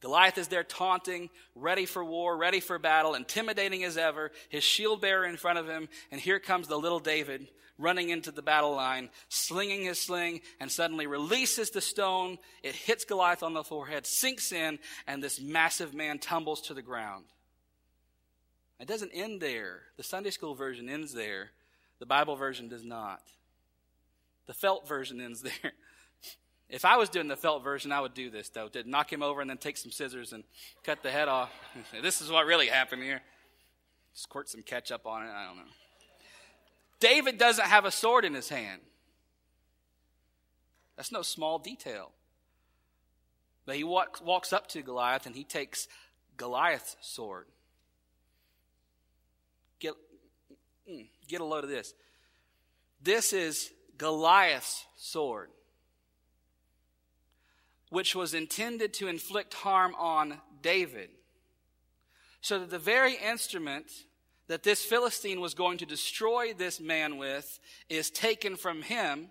[0.00, 5.00] Goliath is there taunting, ready for war, ready for battle, intimidating as ever, his shield
[5.00, 8.74] bearer in front of him, and here comes the little David running into the battle
[8.74, 12.38] line, slinging his sling, and suddenly releases the stone.
[12.62, 16.82] It hits Goliath on the forehead, sinks in, and this massive man tumbles to the
[16.82, 17.24] ground.
[18.78, 19.80] It doesn't end there.
[19.96, 21.50] The Sunday school version ends there.
[21.98, 23.22] The Bible version does not.
[24.46, 25.72] The felt version ends there.
[26.68, 28.68] If I was doing the felt version, I would do this, though.
[28.68, 30.42] To knock him over and then take some scissors and
[30.82, 31.52] cut the head off.
[32.02, 33.22] this is what really happened here.
[34.14, 35.30] Squirt some ketchup on it.
[35.30, 35.72] I don't know.
[36.98, 38.80] David doesn't have a sword in his hand.
[40.96, 42.10] That's no small detail.
[43.64, 45.88] But he walks, walks up to Goliath and he takes
[46.36, 47.46] Goliath's sword.
[49.78, 49.94] Get,
[50.90, 51.92] mm, get a load of this.
[53.02, 55.50] This is Goliath's sword
[57.90, 61.10] which was intended to inflict harm on David.
[62.40, 63.90] So that the very instrument
[64.48, 69.28] that this Philistine was going to destroy this man with is taken from him,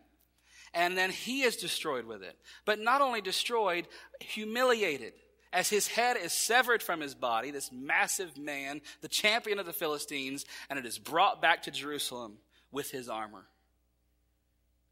[0.73, 2.37] and then he is destroyed with it.
[2.65, 3.87] But not only destroyed,
[4.19, 5.13] humiliated.
[5.53, 9.71] As his head is severed from his body, this massive man, the champion of the
[9.71, 12.39] Philistines, and it is brought back to Jerusalem
[12.73, 13.45] with his armor.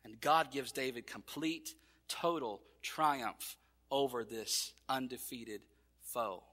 [0.06, 1.76] And God gives David complete,
[2.08, 3.58] total triumph
[3.92, 5.62] over this undefeated
[6.02, 6.44] foe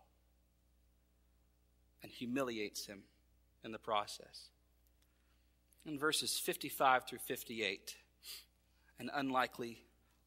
[2.03, 3.03] and humiliates him
[3.65, 4.49] in the process.
[5.87, 7.97] In verses 55 through 58,
[8.99, 9.83] an unlikely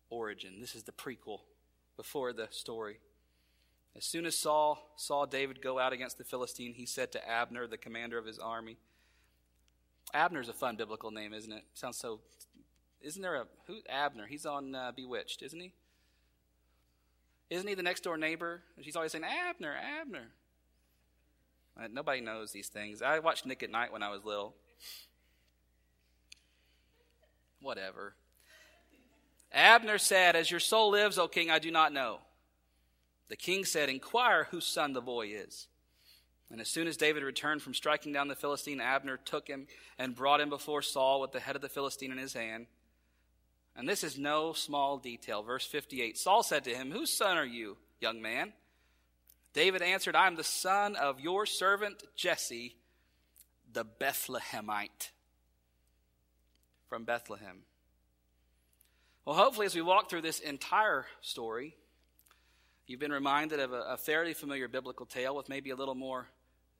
[0.09, 0.59] origin.
[0.59, 1.41] This is the prequel
[1.95, 2.97] before the story.
[3.95, 7.67] As soon as Saul saw David go out against the Philistine, he said to Abner,
[7.67, 8.77] the commander of his army,
[10.13, 11.63] Abner's a fun biblical name, isn't it?
[11.73, 12.19] Sounds so.
[13.03, 13.79] Isn't there a who?
[13.89, 14.25] Abner.
[14.27, 15.73] He's on uh, Bewitched, isn't he?
[17.49, 18.61] Isn't he the next door neighbor?
[18.81, 20.27] She's always saying Abner, Abner.
[21.77, 23.01] Uh, nobody knows these things.
[23.01, 24.55] I watched Nick at Night when I was little.
[27.61, 28.15] Whatever.
[29.51, 32.19] Abner said, As your soul lives, O king, I do not know.
[33.29, 35.67] The king said, Inquire whose son the boy is.
[36.51, 40.15] And as soon as David returned from striking down the Philistine, Abner took him and
[40.15, 42.67] brought him before Saul with the head of the Philistine in his hand.
[43.75, 45.41] And this is no small detail.
[45.41, 48.53] Verse 58 Saul said to him, Whose son are you, young man?
[49.53, 52.75] David answered, I am the son of your servant Jesse,
[53.71, 55.09] the Bethlehemite.
[56.89, 57.63] From Bethlehem.
[59.25, 61.75] Well, hopefully, as we walk through this entire story,
[62.85, 66.27] you've been reminded of a, a fairly familiar biblical tale with maybe a little more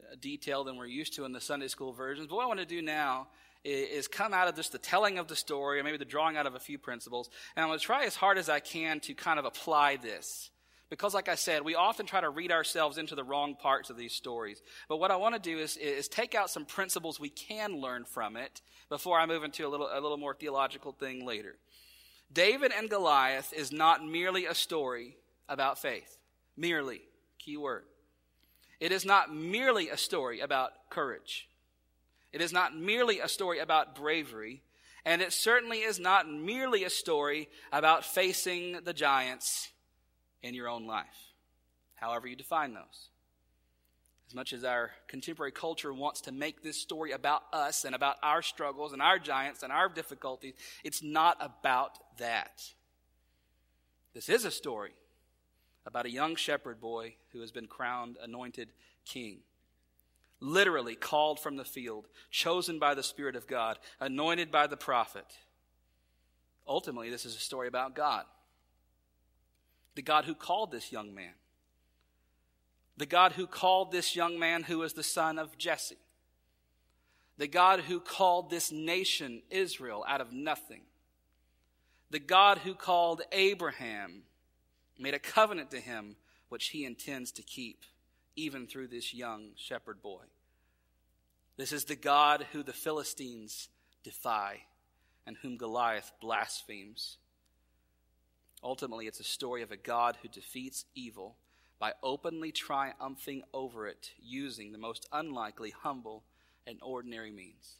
[0.02, 2.28] uh, detail than we're used to in the Sunday school versions.
[2.28, 3.28] But what I want to do now
[3.64, 6.48] is, come out of just the telling of the story, or maybe the drawing out
[6.48, 9.14] of a few principles, and I'm going to try as hard as I can to
[9.14, 10.50] kind of apply this
[10.90, 13.98] because, like I said, we often try to read ourselves into the wrong parts of
[13.98, 14.62] these stories.
[14.88, 18.06] But what I want to do is, is take out some principles we can learn
[18.06, 21.56] from it before I move into a little, a little more theological thing later.
[22.32, 25.18] David and Goliath is not merely a story
[25.50, 26.18] about faith.
[26.56, 27.02] Merely,
[27.40, 27.86] key word.
[28.80, 31.48] It is not merely a story about courage.
[32.34, 34.64] It is not merely a story about bravery.
[35.06, 39.70] And it certainly is not merely a story about facing the giants
[40.42, 41.34] in your own life,
[41.96, 43.10] however you define those.
[44.28, 48.16] As much as our contemporary culture wants to make this story about us and about
[48.24, 52.64] our struggles and our giants and our difficulties, it's not about that.
[54.14, 54.94] This is a story
[55.86, 58.70] about a young shepherd boy who has been crowned anointed
[59.06, 59.40] king.
[60.44, 65.26] Literally called from the field, chosen by the Spirit of God, anointed by the prophet.
[66.68, 68.26] Ultimately, this is a story about God
[69.96, 71.34] the God who called this young man,
[72.98, 75.98] the God who called this young man who was the son of Jesse,
[77.38, 80.82] the God who called this nation Israel out of nothing,
[82.10, 84.24] the God who called Abraham,
[85.00, 86.16] made a covenant to him
[86.50, 87.86] which he intends to keep
[88.36, 90.24] even through this young shepherd boy.
[91.58, 93.70] This is the God who the Philistines
[94.04, 94.62] defy
[95.26, 97.18] and whom Goliath blasphemes.
[98.64, 101.36] Ultimately, it's a story of a God who defeats evil
[101.80, 106.24] by openly triumphing over it using the most unlikely, humble,
[106.66, 107.76] and ordinary means.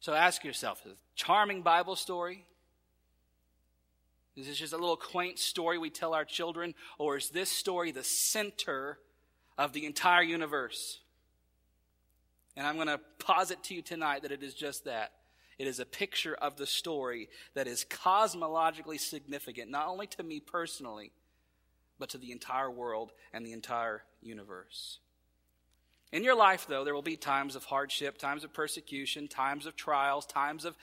[0.00, 2.46] So ask yourself is a charming Bible story?
[4.36, 6.74] Is this just a little quaint story we tell our children?
[6.98, 8.98] Or is this story the center
[9.56, 10.98] of the entire universe?
[12.56, 15.12] And I'm going to posit to you tonight that it is just that.
[15.58, 20.40] It is a picture of the story that is cosmologically significant, not only to me
[20.40, 21.12] personally,
[21.98, 24.98] but to the entire world and the entire universe.
[26.12, 29.76] In your life, though, there will be times of hardship, times of persecution, times of
[29.76, 30.76] trials, times of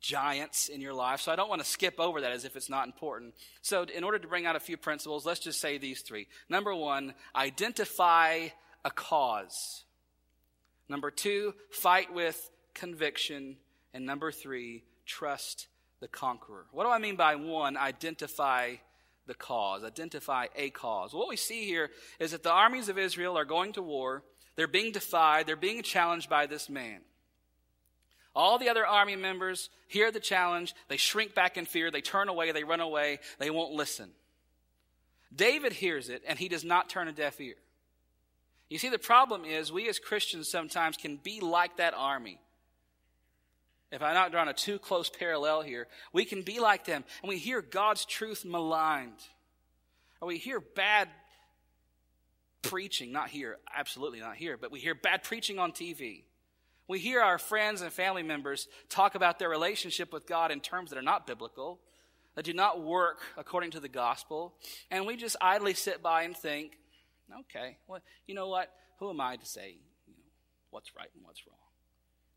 [0.00, 1.20] giants in your life.
[1.20, 3.34] So I don't want to skip over that as if it's not important.
[3.62, 6.28] So, in order to bring out a few principles, let's just say these three.
[6.48, 8.48] Number one, identify
[8.84, 9.84] a cause.
[10.88, 13.56] Number two, fight with conviction.
[13.92, 15.68] And number three, trust
[16.00, 16.66] the conqueror.
[16.72, 18.74] What do I mean by one, identify
[19.26, 21.14] the cause, identify a cause?
[21.14, 24.22] What we see here is that the armies of Israel are going to war.
[24.54, 25.46] They're being defied.
[25.46, 27.00] They're being challenged by this man.
[28.34, 30.74] All the other army members hear the challenge.
[30.88, 31.90] They shrink back in fear.
[31.90, 32.52] They turn away.
[32.52, 33.20] They run away.
[33.38, 34.10] They won't listen.
[35.34, 37.56] David hears it and he does not turn a deaf ear.
[38.68, 42.40] You see, the problem is we as Christians sometimes can be like that army
[43.92, 47.28] if I'm not drawing a too close parallel here, we can be like them and
[47.28, 49.20] we hear God's truth maligned.
[50.20, 51.08] Or we hear bad
[52.62, 56.24] preaching, not here, absolutely not here, but we hear bad preaching on TV.
[56.88, 60.90] We hear our friends and family members talk about their relationship with God in terms
[60.90, 61.80] that are not biblical,
[62.34, 64.54] that do not work according to the gospel,
[64.90, 66.78] and we just idly sit by and think,
[67.40, 68.72] okay, well, you know what?
[68.98, 70.24] Who am I to say you know,
[70.70, 71.56] what's right and what's wrong?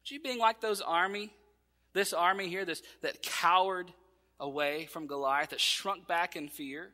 [0.05, 1.31] You being like those army,
[1.93, 3.93] this army here, this that cowered
[4.39, 6.91] away from Goliath, that shrunk back in fear?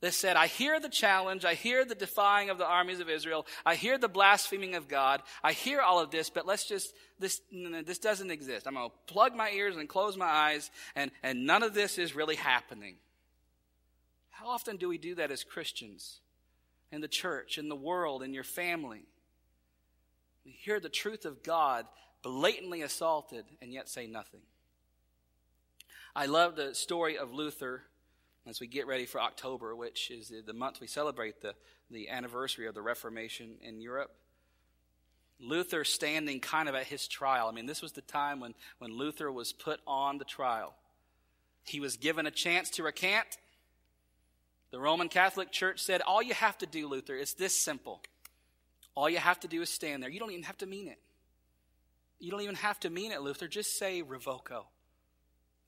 [0.00, 3.46] that said, I hear the challenge, I hear the defying of the armies of Israel,
[3.64, 7.40] I hear the blaspheming of God, I hear all of this, but let's just, this,
[7.84, 8.66] this doesn't exist.
[8.66, 11.98] I'm going to plug my ears and close my eyes, and, and none of this
[11.98, 12.96] is really happening.
[14.30, 16.20] How often do we do that as Christians?
[16.96, 19.02] In the church, in the world, in your family?
[20.46, 21.84] We hear the truth of God
[22.22, 24.40] blatantly assaulted and yet say nothing.
[26.14, 27.82] I love the story of Luther
[28.46, 31.54] as we get ready for October, which is the month we celebrate the,
[31.90, 34.14] the anniversary of the Reformation in Europe.
[35.38, 37.46] Luther standing kind of at his trial.
[37.46, 40.74] I mean, this was the time when, when Luther was put on the trial.
[41.62, 43.36] He was given a chance to recant.
[44.76, 48.02] The Roman Catholic Church said, All you have to do, Luther, is this simple.
[48.94, 50.10] All you have to do is stand there.
[50.10, 50.98] You don't even have to mean it.
[52.20, 53.48] You don't even have to mean it, Luther.
[53.48, 54.66] Just say, Revoco.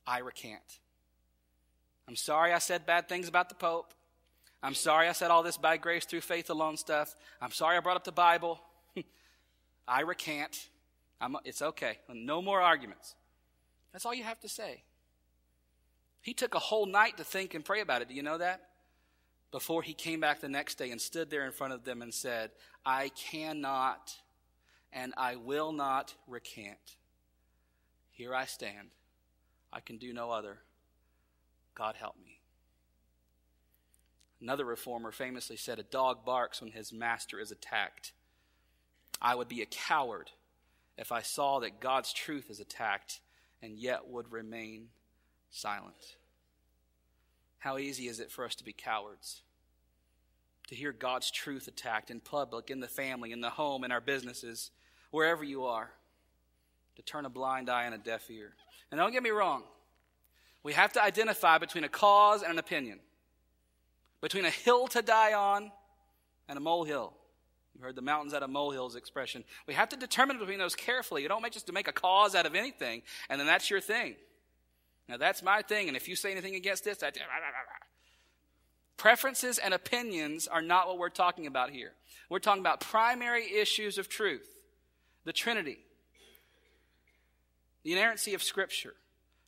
[0.05, 0.61] I recant.
[2.07, 3.95] I'm sorry I said bad things about the Pope.
[4.61, 7.15] I'm sorry I said all this by grace through faith alone stuff.
[7.41, 8.59] I'm sorry I brought up the Bible.
[9.87, 10.67] I recant.
[11.19, 11.97] I'm, it's okay.
[12.13, 13.15] No more arguments.
[13.91, 14.83] That's all you have to say.
[16.21, 18.07] He took a whole night to think and pray about it.
[18.07, 18.68] Do you know that?
[19.51, 22.13] Before he came back the next day and stood there in front of them and
[22.13, 22.51] said,
[22.85, 24.15] I cannot
[24.91, 26.97] and I will not recant.
[28.11, 28.89] Here I stand.
[29.71, 30.57] I can do no other.
[31.75, 32.39] God help me.
[34.41, 38.13] Another reformer famously said, A dog barks when his master is attacked.
[39.21, 40.31] I would be a coward
[40.97, 43.19] if I saw that God's truth is attacked
[43.61, 44.87] and yet would remain
[45.49, 46.17] silent.
[47.59, 49.43] How easy is it for us to be cowards?
[50.69, 54.01] To hear God's truth attacked in public, in the family, in the home, in our
[54.01, 54.71] businesses,
[55.11, 55.91] wherever you are.
[56.95, 58.53] To turn a blind eye and a deaf ear.
[58.91, 59.63] And don't get me wrong,
[60.63, 62.99] we have to identify between a cause and an opinion,
[64.21, 65.71] between a hill to die on
[66.47, 67.13] and a molehill.
[67.75, 69.43] You heard the mountains out of molehills expression.
[69.67, 71.21] We have to determine between those carefully.
[71.21, 73.79] You don't make just to make a cause out of anything, and then that's your
[73.79, 74.15] thing.
[75.09, 77.11] Now that's my thing, and if you say anything against this, I,
[78.95, 81.93] preferences and opinions are not what we're talking about here.
[82.29, 84.47] We're talking about primary issues of truth,
[85.25, 85.79] the Trinity,
[87.83, 88.93] the inerrancy of Scripture.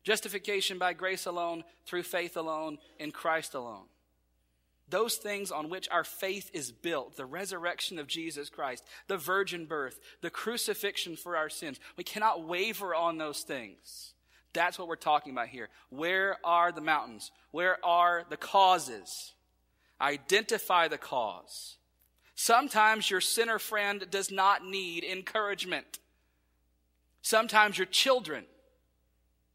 [0.03, 3.85] Justification by grace alone, through faith alone, in Christ alone.
[4.89, 9.67] Those things on which our faith is built, the resurrection of Jesus Christ, the virgin
[9.67, 11.79] birth, the crucifixion for our sins.
[11.97, 14.13] We cannot waver on those things.
[14.53, 15.69] That's what we're talking about here.
[15.89, 17.31] Where are the mountains?
[17.51, 19.33] Where are the causes?
[19.99, 21.77] Identify the cause.
[22.35, 25.99] Sometimes your sinner friend does not need encouragement.
[27.21, 28.45] Sometimes your children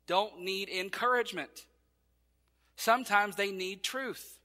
[0.06, 1.66] don't need encouragement.
[2.76, 4.38] Sometimes they need truth.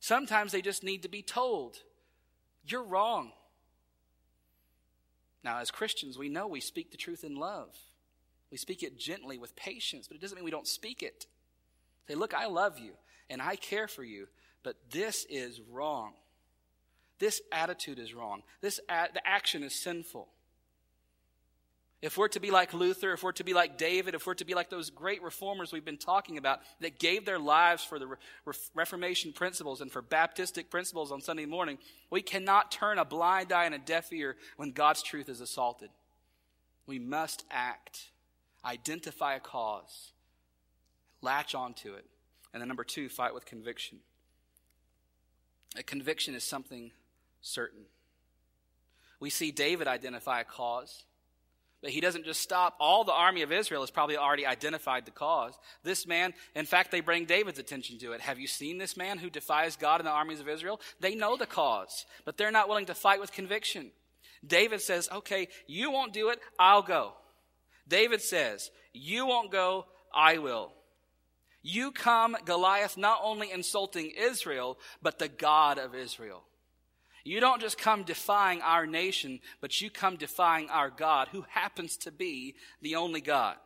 [0.00, 1.78] Sometimes they just need to be told,
[2.66, 3.32] you're wrong.
[5.42, 7.74] Now, as Christians, we know we speak the truth in love.
[8.54, 11.26] We speak it gently with patience, but it doesn't mean we don't speak it.
[12.06, 12.92] Say, look, I love you
[13.28, 14.28] and I care for you,
[14.62, 16.12] but this is wrong.
[17.18, 18.44] This attitude is wrong.
[18.60, 20.28] This the action is sinful.
[22.00, 24.44] If we're to be like Luther, if we're to be like David, if we're to
[24.44, 28.06] be like those great reformers we've been talking about that gave their lives for the
[28.06, 31.76] Re- Reformation principles and for Baptistic principles on Sunday morning,
[32.08, 35.90] we cannot turn a blind eye and a deaf ear when God's truth is assaulted.
[36.86, 38.10] We must act,
[38.64, 40.12] identify a cause,
[41.20, 42.04] latch onto it.
[42.52, 43.98] And then number two, fight with conviction.
[45.76, 46.92] A conviction is something
[47.40, 47.82] certain.
[49.20, 51.04] We see David identify a cause.
[51.84, 52.76] But he doesn't just stop.
[52.80, 55.52] All the army of Israel has probably already identified the cause.
[55.82, 58.22] This man, in fact, they bring David's attention to it.
[58.22, 60.80] Have you seen this man who defies God in the armies of Israel?
[61.00, 63.90] They know the cause, but they're not willing to fight with conviction.
[64.46, 67.12] David says, okay, you won't do it, I'll go.
[67.86, 70.72] David says, you won't go, I will.
[71.62, 76.44] You come, Goliath, not only insulting Israel, but the God of Israel.
[77.24, 81.96] You don't just come defying our nation, but you come defying our God, who happens
[81.98, 83.56] to be the only God.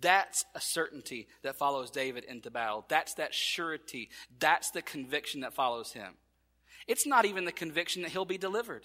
[0.00, 2.86] That's a certainty that follows David into battle.
[2.88, 4.08] That's that surety.
[4.38, 6.14] That's the conviction that follows him.
[6.86, 8.84] It's not even the conviction that he'll be delivered.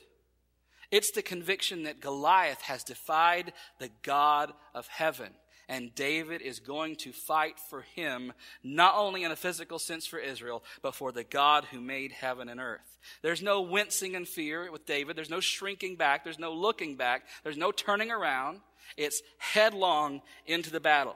[0.93, 5.31] It's the conviction that Goliath has defied the God of heaven.
[5.67, 8.31] And David is going to fight for him,
[8.63, 12.47] not only in a physical sense for Israel, but for the God who made heaven
[12.47, 12.99] and earth.
[13.23, 15.15] There's no wincing in fear with David.
[15.15, 16.23] There's no shrinking back.
[16.23, 17.23] There's no looking back.
[17.43, 18.59] There's no turning around.
[18.95, 21.15] It's headlong into the battle.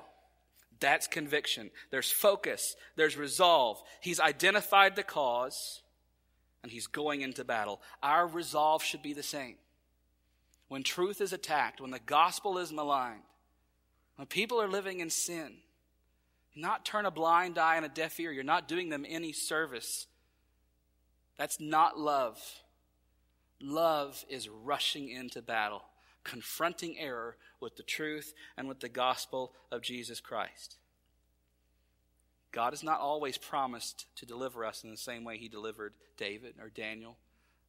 [0.80, 1.70] That's conviction.
[1.92, 2.76] There's focus.
[2.96, 3.80] There's resolve.
[4.02, 5.84] He's identified the cause
[6.64, 7.80] and he's going into battle.
[8.02, 9.58] Our resolve should be the same.
[10.68, 13.22] When truth is attacked, when the gospel is maligned,
[14.18, 15.58] when people are living in sin,
[16.58, 18.32] not turn a blind eye and a deaf ear.
[18.32, 20.08] You're not doing them any service.
[21.38, 22.40] That's not love.
[23.62, 25.84] Love is rushing into battle,
[26.24, 30.78] confronting error with the truth and with the gospel of Jesus Christ.
[32.52, 36.56] God has not always promised to deliver us in the same way he delivered David
[36.60, 37.18] or Daniel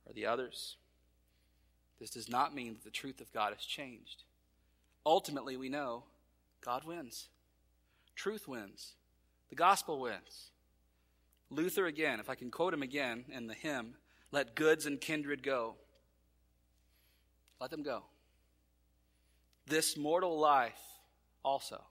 [0.06, 0.76] or the others.
[2.00, 4.22] This does not mean that the truth of God has changed.
[5.04, 6.04] Ultimately, we know
[6.64, 7.28] God wins.
[8.14, 8.92] Truth wins.
[9.50, 10.50] The gospel wins.
[11.50, 13.94] Luther, again, if I can quote him again in the hymn,
[14.30, 15.76] let goods and kindred go.
[17.60, 18.02] Let them go.
[19.66, 20.78] This mortal life
[21.42, 21.82] also.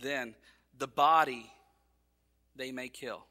[0.00, 0.34] Then
[0.76, 1.50] the body
[2.54, 3.24] they may kill.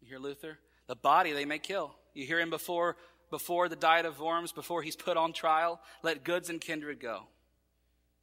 [0.00, 0.58] You hear Luther?
[0.86, 1.94] The body they may kill.
[2.14, 2.96] You hear him before
[3.30, 5.80] before the diet of worms, before he's put on trial.
[6.02, 7.24] Let goods and kindred go.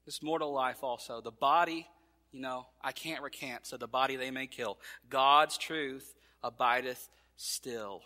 [0.06, 1.22] This mortal life also.
[1.22, 1.88] The body,
[2.32, 4.78] you know, I can't recant, so the body they may kill.
[5.10, 8.02] God's truth abideth still.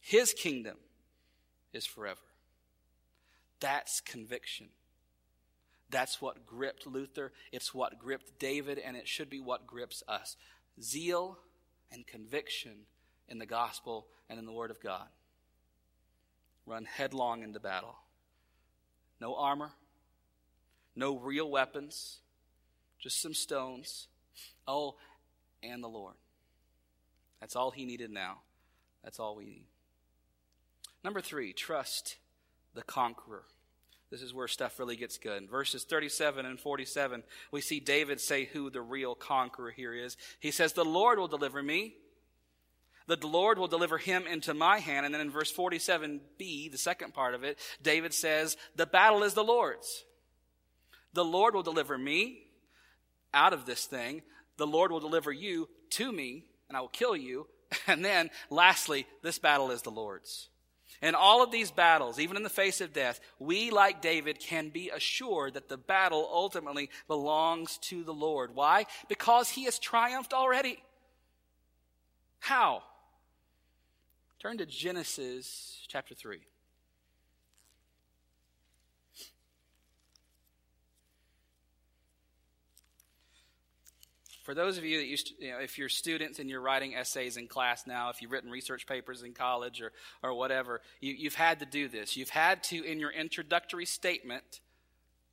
[0.00, 0.76] His kingdom
[1.72, 2.20] is forever.
[3.60, 4.68] That's conviction.
[5.90, 7.32] That's what gripped Luther.
[7.52, 10.36] It's what gripped David, and it should be what grips us.
[10.82, 11.38] Zeal
[11.92, 12.86] and conviction
[13.28, 15.06] in the gospel and in the Word of God.
[16.66, 17.96] Run headlong into battle.
[19.20, 19.70] No armor,
[20.94, 22.18] no real weapons,
[22.98, 24.08] just some stones.
[24.66, 24.96] Oh,
[25.62, 26.14] and the Lord.
[27.40, 28.38] That's all he needed now.
[29.04, 29.66] That's all we need.
[31.04, 32.16] Number three, trust
[32.74, 33.44] the conqueror.
[34.10, 35.42] This is where stuff really gets good.
[35.42, 40.16] In verses 37 and 47, we see David say who the real conqueror here is.
[40.38, 41.94] He says, The Lord will deliver me.
[43.06, 45.06] The Lord will deliver him into my hand.
[45.06, 49.34] And then in verse 47b, the second part of it, David says, The battle is
[49.34, 50.04] the Lord's.
[51.12, 52.42] The Lord will deliver me
[53.32, 54.22] out of this thing.
[54.56, 57.46] The Lord will deliver you to me, and I will kill you.
[57.88, 60.48] And then, lastly, this battle is the Lord's.
[61.02, 64.70] In all of these battles, even in the face of death, we, like David, can
[64.70, 68.54] be assured that the battle ultimately belongs to the Lord.
[68.54, 68.86] Why?
[69.08, 70.78] Because he has triumphed already.
[72.38, 72.82] How?
[74.46, 76.38] Turn to Genesis chapter 3.
[84.44, 86.94] for those of you that used to, you know, if you're students and you're writing
[86.94, 89.90] essays in class now, if you've written research papers in college or,
[90.22, 92.16] or whatever, you, you've had to do this.
[92.16, 94.60] You've had to, in your introductory statement,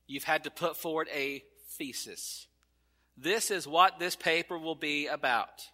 [0.08, 2.48] you've had to put forward a thesis.
[3.16, 5.70] This is what this paper will be about.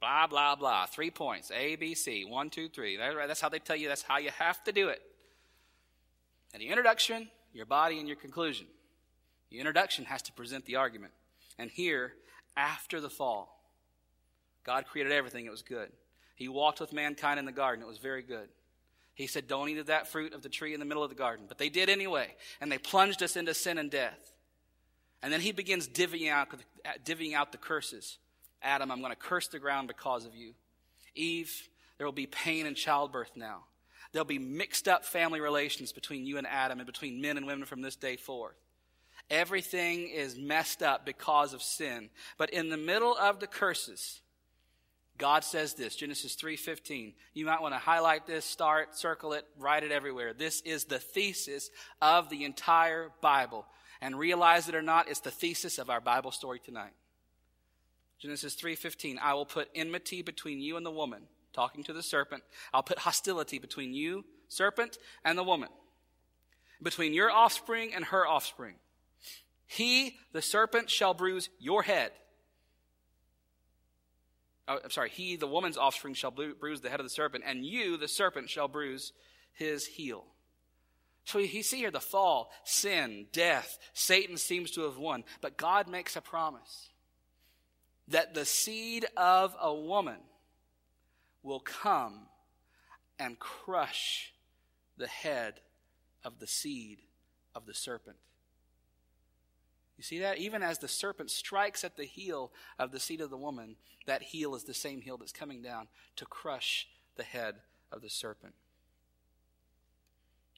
[0.00, 0.86] Blah, blah, blah.
[0.86, 1.50] Three points.
[1.50, 2.24] A, B, C.
[2.24, 2.96] One, two, three.
[2.96, 5.02] That's how they tell you that's how you have to do it.
[6.54, 8.66] And the introduction, your body, and your conclusion.
[9.50, 11.12] The introduction has to present the argument.
[11.58, 12.12] And here,
[12.56, 13.58] after the fall.
[14.64, 15.90] God created everything, it was good.
[16.34, 18.48] He walked with mankind in the garden, it was very good.
[19.14, 21.16] He said, Don't eat of that fruit of the tree in the middle of the
[21.16, 21.46] garden.
[21.48, 24.32] But they did anyway, and they plunged us into sin and death.
[25.22, 26.48] And then he begins divvying out,
[27.04, 28.18] divvying out the curses.
[28.62, 30.54] Adam, I'm going to curse the ground because of you.
[31.14, 33.64] Eve, there will be pain in childbirth now.
[34.12, 37.66] There'll be mixed up family relations between you and Adam and between men and women
[37.66, 38.56] from this day forth.
[39.30, 42.08] Everything is messed up because of sin.
[42.38, 44.22] But in the middle of the curses,
[45.18, 47.14] God says this, Genesis 3:15.
[47.34, 50.32] You might want to highlight this, start, circle it, write it everywhere.
[50.32, 53.66] This is the thesis of the entire Bible.
[54.00, 56.92] And realize it or not, it's the thesis of our Bible story tonight.
[58.18, 59.18] Genesis 3:15.
[59.18, 62.42] I will put enmity between you and the woman, talking to the serpent.
[62.72, 65.68] I'll put hostility between you, serpent, and the woman.
[66.82, 68.76] Between your offspring and her offspring.
[69.66, 72.12] He, the serpent, shall bruise your head.
[74.66, 77.64] Oh, I'm sorry, he, the woman's offspring, shall bruise the head of the serpent, and
[77.64, 79.12] you, the serpent, shall bruise
[79.52, 80.24] his heel.
[81.24, 83.78] So you see here the fall, sin, death.
[83.92, 85.24] Satan seems to have won.
[85.42, 86.88] But God makes a promise
[88.08, 90.18] that the seed of a woman
[91.42, 92.26] will come
[93.18, 94.32] and crush
[94.96, 95.60] the head
[96.24, 96.98] of the seed
[97.54, 98.16] of the serpent.
[99.96, 100.38] You see that?
[100.38, 104.22] Even as the serpent strikes at the heel of the seed of the woman, that
[104.22, 106.86] heel is the same heel that's coming down to crush
[107.16, 107.56] the head
[107.90, 108.54] of the serpent.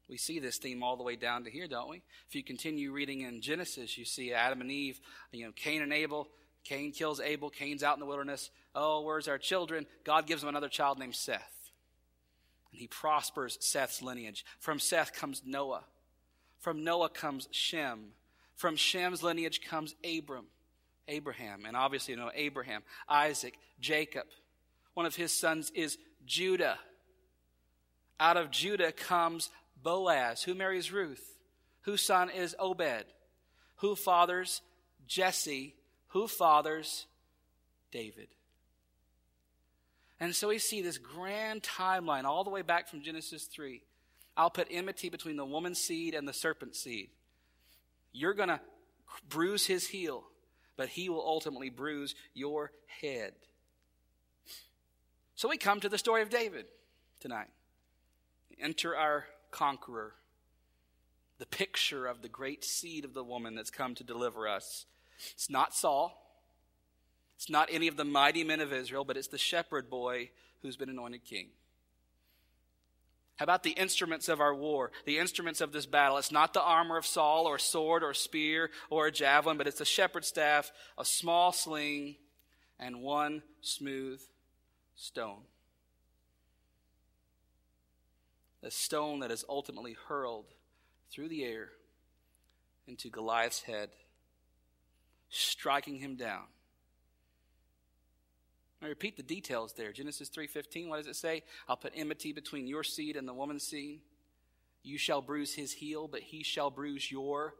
[0.08, 2.02] We see this theme all the way down to here, don't we?
[2.28, 5.00] If you continue reading in Genesis, you see Adam and Eve,
[5.32, 6.28] you know, Cain and Abel.
[6.64, 7.50] Cain kills Abel.
[7.50, 8.50] Cain's out in the wilderness.
[8.74, 9.86] Oh, where's our children?
[10.04, 11.70] God gives him another child named Seth.
[12.70, 14.44] And he prospers Seth's lineage.
[14.58, 15.84] From Seth comes Noah.
[16.58, 18.12] From Noah comes Shem.
[18.54, 20.44] From Shem's lineage comes Abram,
[21.08, 21.64] Abraham.
[21.66, 24.26] And obviously, you know, Abraham, Isaac, Jacob.
[24.94, 25.96] One of his sons is
[26.26, 26.78] Judah.
[28.20, 29.48] Out of Judah comes
[29.82, 31.36] Boaz, who marries Ruth,
[31.82, 33.06] whose son is Obed,
[33.76, 34.60] who fathers
[35.06, 35.74] Jesse,
[36.10, 37.06] who fathers
[37.90, 38.28] David.
[40.20, 43.82] And so we see this grand timeline all the way back from Genesis 3.
[44.36, 47.10] I'll put enmity between the woman's seed and the serpent's seed.
[48.12, 48.60] You're going to
[49.28, 50.24] bruise his heel,
[50.76, 53.32] but he will ultimately bruise your head.
[55.34, 56.66] So we come to the story of David
[57.18, 57.48] tonight.
[58.60, 60.12] Enter our conqueror,
[61.38, 64.84] the picture of the great seed of the woman that's come to deliver us.
[65.32, 66.16] It's not Saul.
[67.36, 70.30] It's not any of the mighty men of Israel, but it's the shepherd boy
[70.62, 71.48] who's been anointed king.
[73.36, 76.18] How about the instruments of our war, the instruments of this battle?
[76.18, 79.80] It's not the armor of Saul or sword or spear or a javelin, but it's
[79.80, 82.16] a shepherd's staff, a small sling,
[82.78, 84.20] and one smooth
[84.94, 85.44] stone.
[88.62, 90.46] the stone that is ultimately hurled
[91.10, 91.70] through the air
[92.86, 93.90] into Goliath's head,
[95.30, 96.44] striking him down.
[98.82, 99.92] I repeat the details there.
[99.92, 101.42] Genesis 3:15, what does it say?
[101.68, 104.00] I'll put enmity between your seed and the woman's seed.
[104.82, 107.54] You shall bruise his heel, but he shall bruise your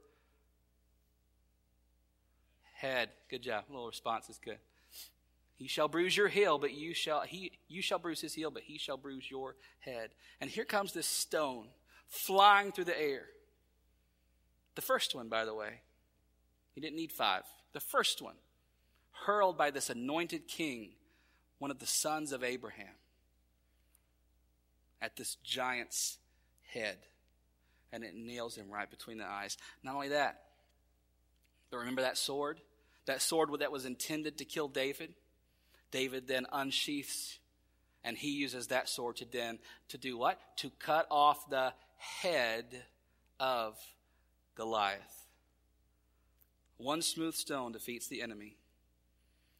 [2.72, 3.10] head.
[3.28, 3.64] Good job.
[3.68, 4.58] A little response is good.
[5.56, 8.62] He shall bruise your heel, but you shall he you shall bruise his heel, but
[8.62, 10.14] he shall bruise your head.
[10.40, 11.68] And here comes this stone
[12.08, 13.26] flying through the air.
[14.74, 15.82] The first one, by the way.
[16.74, 17.42] He didn't need five.
[17.72, 18.36] The first one,
[19.26, 20.90] hurled by this anointed king,
[21.58, 22.94] one of the sons of Abraham,
[25.00, 26.18] at this giant's
[26.72, 26.98] head.
[27.92, 29.58] And it nails him right between the eyes.
[29.82, 30.42] Not only that,
[31.70, 32.60] but remember that sword?
[33.06, 35.14] That sword that was intended to kill David?
[35.90, 37.38] David then unsheaths
[38.04, 39.58] and he uses that sword to then
[39.88, 40.38] to do what?
[40.58, 42.64] To cut off the head
[43.38, 43.76] of
[44.54, 45.19] Goliath.
[46.80, 48.56] One smooth stone defeats the enemy,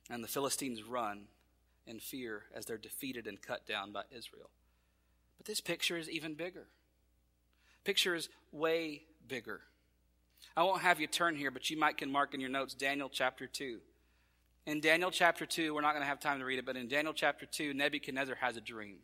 [0.08, 1.24] and the Philistines run
[1.86, 4.48] in fear as they're defeated and cut down by Israel.
[5.36, 6.66] But this picture is even bigger.
[7.84, 9.60] Picture is way bigger.
[10.56, 13.10] I won't have you turn here, but you might can mark in your notes Daniel
[13.12, 13.80] chapter 2.
[14.64, 16.88] In Daniel chapter 2, we're not going to have time to read it, but in
[16.88, 18.96] Daniel chapter 2, Nebuchadnezzar has a dream.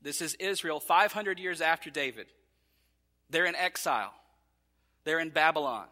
[0.00, 2.26] This is Israel 500 years after David.
[3.28, 4.14] They're in exile,
[5.02, 5.86] they're in Babylon.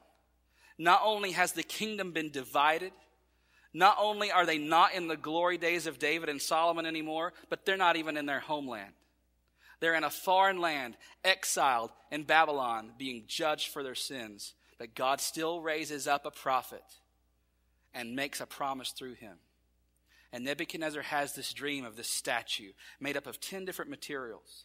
[0.83, 2.93] Not only has the kingdom been divided,
[3.73, 7.65] not only are they not in the glory days of David and Solomon anymore, but
[7.65, 8.93] they're not even in their homeland.
[9.79, 14.55] They're in a foreign land, exiled in Babylon, being judged for their sins.
[14.77, 16.83] But God still raises up a prophet
[17.95, 19.37] and makes a promise through him.
[20.33, 24.65] And Nebuchadnezzar has this dream of this statue made up of 10 different materials.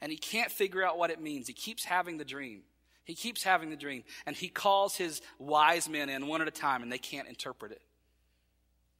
[0.00, 1.48] And he can't figure out what it means.
[1.48, 2.62] He keeps having the dream.
[3.04, 4.04] He keeps having the dream.
[4.26, 7.72] And he calls his wise men in one at a time, and they can't interpret
[7.72, 7.82] it.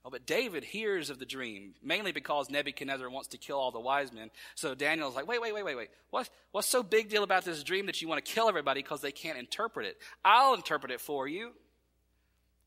[0.05, 3.79] Oh, but David hears of the dream, mainly because Nebuchadnezzar wants to kill all the
[3.79, 4.31] wise men.
[4.57, 5.91] So Daniel's like, wait, wait, wait, wait, wait.
[6.11, 9.01] What, what's so big deal about this dream that you want to kill everybody because
[9.01, 9.97] they can't interpret it?
[10.25, 11.53] I'll interpret it for you.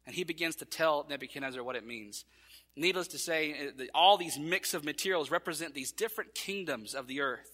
[0.05, 2.23] And he begins to tell Nebuchadnezzar what it means.
[2.77, 7.51] Needless to say, all these mix of materials represent these different kingdoms of the earth.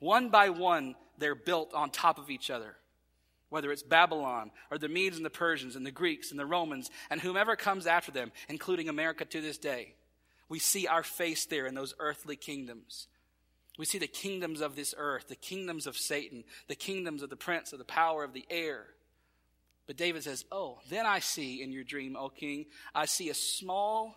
[0.00, 2.76] One by one, they're built on top of each other.
[3.50, 6.90] Whether it's Babylon or the Medes and the Persians and the Greeks and the Romans
[7.10, 9.94] and whomever comes after them, including America to this day,
[10.48, 13.06] we see our face there in those earthly kingdoms.
[13.78, 17.36] We see the kingdoms of this earth, the kingdoms of Satan, the kingdoms of the
[17.36, 18.86] prince of the power of the air.
[19.86, 23.34] But David says, Oh, then I see in your dream, O king, I see a
[23.34, 24.16] small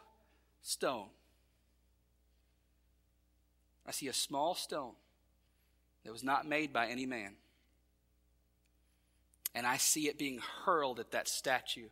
[0.62, 1.08] stone.
[3.86, 4.94] I see a small stone
[6.04, 7.34] that was not made by any man.
[9.56, 11.88] And I see it being hurled at that statue.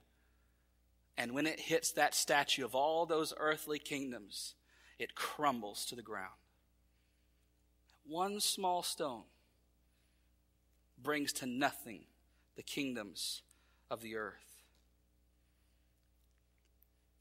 [1.17, 4.53] And when it hits that statue of all those earthly kingdoms,
[4.99, 6.33] it crumbles to the ground.
[8.07, 9.23] One small stone
[11.01, 12.03] brings to nothing
[12.55, 13.41] the kingdoms
[13.89, 14.61] of the earth.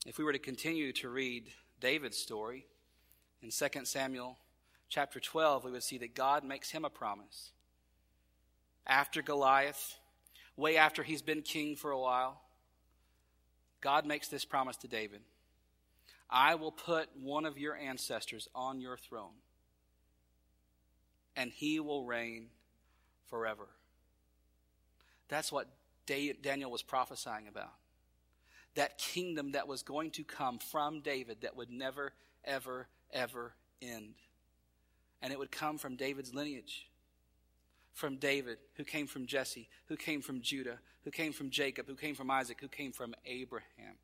[0.06, 2.66] If we were to continue to read David's story
[3.42, 4.36] in 2 Samuel
[4.88, 7.52] chapter 12, we would see that God makes him a promise.
[8.86, 9.96] After Goliath,
[10.56, 12.40] way after he's been king for a while,
[13.80, 15.20] God makes this promise to David
[16.30, 19.36] I will put one of your ancestors on your throne,
[21.36, 22.46] and he will reign
[23.28, 23.68] forever.
[25.28, 25.68] That's what
[26.06, 27.72] Daniel was prophesying about.
[28.74, 32.12] That kingdom that was going to come from David that would never,
[32.44, 34.14] ever, ever end.
[35.22, 36.88] And it would come from David's lineage.
[37.94, 41.94] From David, who came from Jesse, who came from Judah, who came from Jacob, who
[41.94, 43.94] came from Isaac, who came from Abraham,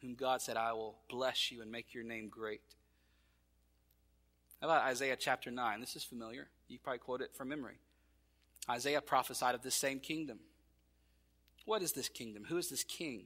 [0.00, 2.60] whom God said, I will bless you and make your name great.
[4.60, 5.80] How about Isaiah chapter 9?
[5.80, 6.48] This is familiar.
[6.68, 7.78] You probably quote it from memory.
[8.68, 10.38] Isaiah prophesied of this same kingdom.
[11.64, 12.44] What is this kingdom?
[12.48, 13.24] Who is this king?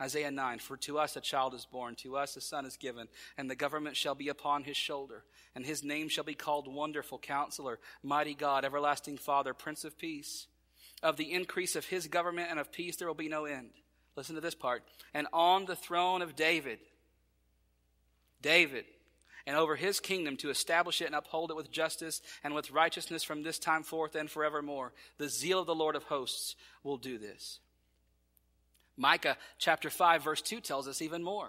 [0.00, 3.08] Isaiah 9 For to us a child is born, to us a son is given,
[3.36, 5.24] and the government shall be upon his shoulder.
[5.54, 10.46] And his name shall be called Wonderful Counselor, Mighty God, Everlasting Father, Prince of Peace.
[11.02, 13.70] Of the increase of his government and of peace there will be no end.
[14.16, 14.82] Listen to this part.
[15.14, 16.78] And on the throne of David,
[18.42, 18.84] David,
[19.46, 23.24] and over his kingdom to establish it and uphold it with justice and with righteousness
[23.24, 24.92] from this time forth and forevermore.
[25.18, 27.60] The zeal of the Lord of hosts will do this.
[29.00, 31.48] Micah chapter 5 verse 2 tells us even more.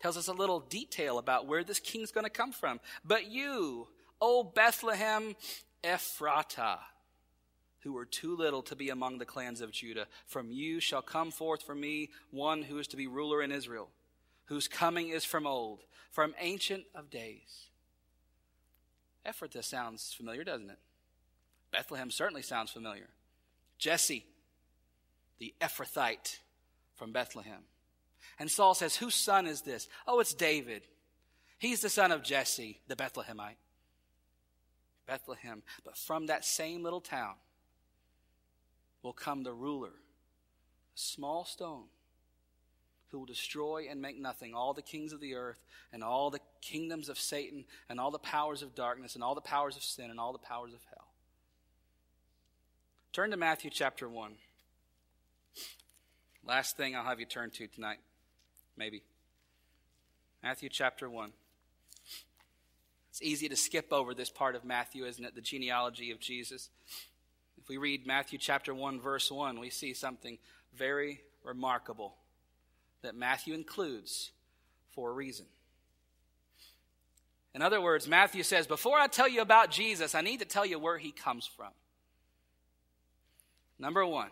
[0.00, 2.80] Tells us a little detail about where this king's going to come from.
[3.04, 3.86] But you,
[4.20, 5.36] O Bethlehem
[5.84, 6.80] Ephrathah,
[7.80, 11.30] who were too little to be among the clans of Judah, from you shall come
[11.30, 13.88] forth for me one who is to be ruler in Israel,
[14.46, 17.68] whose coming is from old, from ancient of days.
[19.24, 20.78] Ephrathah sounds familiar, doesn't it?
[21.70, 23.08] Bethlehem certainly sounds familiar.
[23.78, 24.24] Jesse,
[25.38, 26.38] the Ephrathite
[26.96, 27.62] from Bethlehem.
[28.38, 29.88] And Saul says, Whose son is this?
[30.06, 30.82] Oh, it's David.
[31.58, 33.56] He's the son of Jesse, the Bethlehemite.
[35.06, 35.62] Bethlehem.
[35.84, 37.34] But from that same little town
[39.02, 41.84] will come the ruler, a small stone,
[43.10, 46.40] who will destroy and make nothing all the kings of the earth and all the
[46.60, 50.10] kingdoms of Satan and all the powers of darkness and all the powers of sin
[50.10, 51.06] and all the powers of hell.
[53.12, 54.32] Turn to Matthew chapter 1.
[56.46, 57.98] Last thing I'll have you turn to tonight,
[58.76, 59.02] maybe.
[60.44, 61.32] Matthew chapter 1.
[63.10, 65.34] It's easy to skip over this part of Matthew, isn't it?
[65.34, 66.70] The genealogy of Jesus.
[67.58, 70.38] If we read Matthew chapter 1, verse 1, we see something
[70.72, 72.14] very remarkable
[73.02, 74.30] that Matthew includes
[74.92, 75.46] for a reason.
[77.56, 80.66] In other words, Matthew says, Before I tell you about Jesus, I need to tell
[80.66, 81.72] you where he comes from.
[83.80, 84.30] Number one,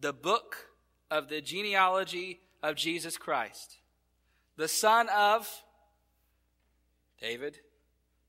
[0.00, 0.67] the book
[1.10, 3.76] of the genealogy of Jesus Christ,
[4.56, 5.48] the son of
[7.20, 7.58] David,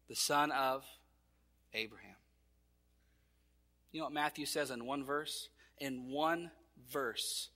[0.07, 0.83] the son of
[1.73, 2.15] Abraham.
[3.91, 5.49] You know what Matthew says in one verse?
[5.79, 6.51] In one
[6.91, 7.49] verse,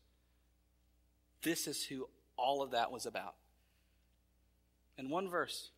[1.41, 2.07] this is who
[2.37, 3.35] all of that was about.
[4.97, 5.69] In one verse.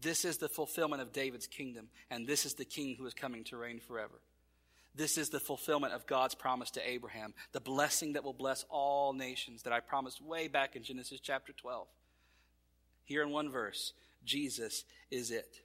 [0.00, 3.44] This is the fulfillment of David's kingdom, and this is the king who is coming
[3.44, 4.20] to reign forever.
[4.94, 9.12] This is the fulfillment of God's promise to Abraham, the blessing that will bless all
[9.12, 11.86] nations that I promised way back in Genesis chapter 12.
[13.04, 15.60] Here in one verse, Jesus is it.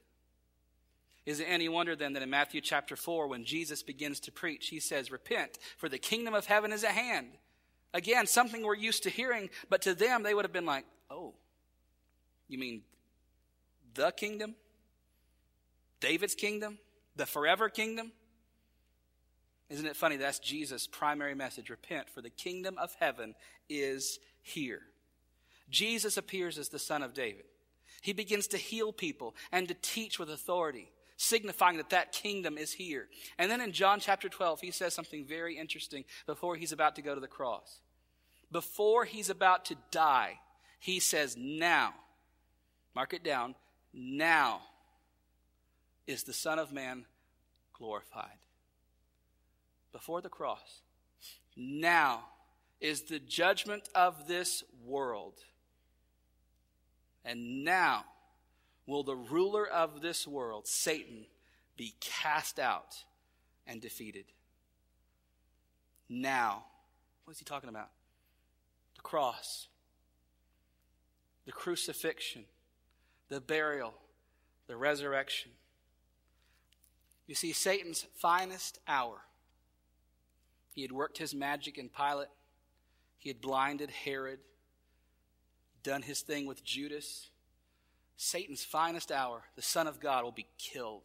[1.26, 4.68] Is it any wonder then that in Matthew chapter 4, when Jesus begins to preach,
[4.68, 7.28] he says, Repent, for the kingdom of heaven is at hand.
[7.92, 11.34] Again, something we're used to hearing, but to them, they would have been like, Oh,
[12.48, 12.82] you mean
[13.92, 14.54] the kingdom?
[16.00, 16.78] David's kingdom?
[17.16, 18.12] The forever kingdom?
[19.70, 20.16] Isn't it funny?
[20.16, 21.68] That's Jesus' primary message.
[21.70, 23.34] Repent, for the kingdom of heaven
[23.68, 24.82] is here.
[25.70, 27.44] Jesus appears as the Son of David.
[28.00, 32.72] He begins to heal people and to teach with authority, signifying that that kingdom is
[32.72, 33.08] here.
[33.36, 37.02] And then in John chapter 12, he says something very interesting before he's about to
[37.02, 37.80] go to the cross.
[38.50, 40.38] Before he's about to die,
[40.78, 41.92] he says, Now,
[42.94, 43.54] mark it down,
[43.92, 44.62] now
[46.06, 47.04] is the Son of Man
[47.74, 48.38] glorified
[49.92, 50.82] before the cross.
[51.56, 52.24] Now
[52.80, 55.34] is the judgment of this world.
[57.24, 58.04] And now
[58.86, 61.26] will the ruler of this world, Satan,
[61.76, 63.04] be cast out
[63.66, 64.26] and defeated.
[66.08, 66.64] Now.
[67.24, 67.90] What is he talking about?
[68.94, 69.68] The cross,
[71.44, 72.46] the crucifixion,
[73.28, 73.92] the burial,
[74.66, 75.50] the resurrection.
[77.26, 79.18] You see, Satan's finest hour.
[80.72, 82.28] He had worked his magic in Pilate,
[83.18, 84.38] he had blinded Herod,
[85.82, 87.30] done his thing with Judas.
[88.16, 91.04] Satan's finest hour, the Son of God, will be killed.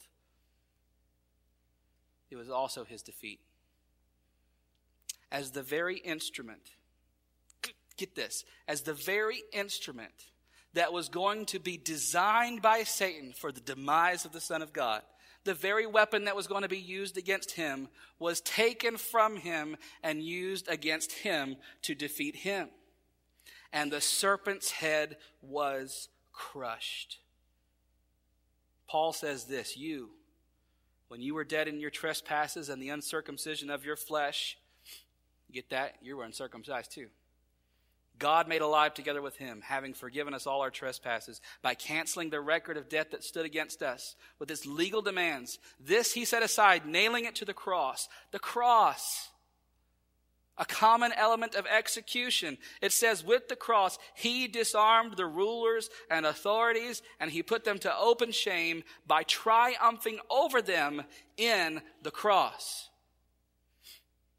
[2.30, 3.40] It was also his defeat.
[5.32, 6.72] As the very instrument,
[7.98, 10.26] get this, as the very instrument
[10.74, 14.74] that was going to be designed by Satan for the demise of the Son of
[14.74, 15.04] God,
[15.44, 17.90] the very weapon that was going to be used against him
[18.20, 22.70] was taken from him and used against him to defeat him.
[23.72, 27.20] And the serpent's head was crushed.
[28.88, 30.12] Paul says this You,
[31.08, 34.58] when you were dead in your trespasses and the uncircumcision of your flesh,
[35.52, 35.96] get that?
[36.02, 37.08] You were uncircumcised too.
[38.24, 42.40] God made alive together with him, having forgiven us all our trespasses by canceling the
[42.40, 45.60] record of debt that stood against us with its legal demands.
[45.78, 48.08] This he set aside, nailing it to the cross.
[48.32, 49.28] The cross.
[50.58, 52.58] A common element of execution.
[52.82, 57.80] It says, with the cross, he disarmed the rulers and authorities and he put them
[57.80, 61.04] to open shame by triumphing over them
[61.36, 62.90] in the cross.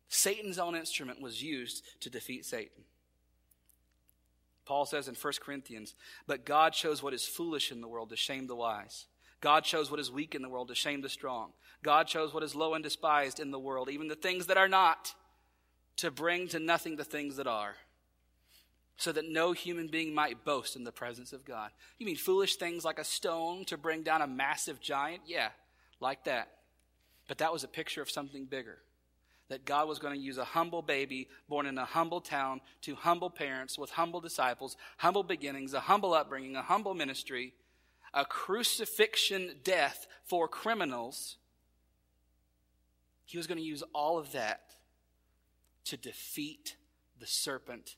[0.09, 2.85] Satan's own instrument was used to defeat Satan.
[4.67, 5.95] Paul says in 1 Corinthians,
[6.27, 9.07] but God chose what is foolish in the world to shame the wise.
[9.41, 11.53] God chose what is weak in the world to shame the strong.
[11.83, 14.69] God chose what is low and despised in the world, even the things that are
[14.69, 15.15] not,
[15.97, 17.75] to bring to nothing the things that are,
[18.97, 21.71] so that no human being might boast in the presence of God.
[21.99, 25.23] You mean foolish things like a stone to bring down a massive giant?
[25.27, 25.51] Yeah,
[26.01, 26.49] like that.
[27.29, 28.79] But that was a picture of something bigger
[29.49, 32.95] that God was going to use a humble baby born in a humble town to
[32.95, 37.53] humble parents with humble disciples, humble beginnings, a humble upbringing, a humble ministry,
[38.15, 41.37] a crucifixion death for criminals.
[43.27, 44.63] He was going to use all of that
[45.87, 46.77] to defeat
[47.21, 47.97] the serpent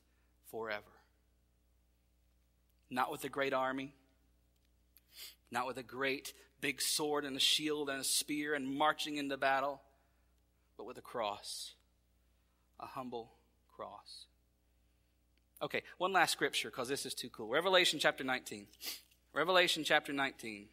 [0.51, 0.83] forever.
[2.89, 3.93] Not with a great army,
[5.49, 9.37] not with a great big sword and a shield and a spear and marching into
[9.37, 9.81] battle
[10.77, 11.73] but with a cross,
[12.79, 13.31] a humble
[13.75, 14.25] cross.
[15.61, 17.49] Okay, one last scripture because this is too cool.
[17.49, 18.67] Revelation chapter 19.
[19.33, 20.67] Revelation chapter 19.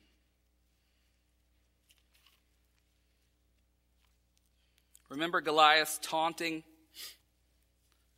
[5.09, 6.65] Remember Goliath taunting?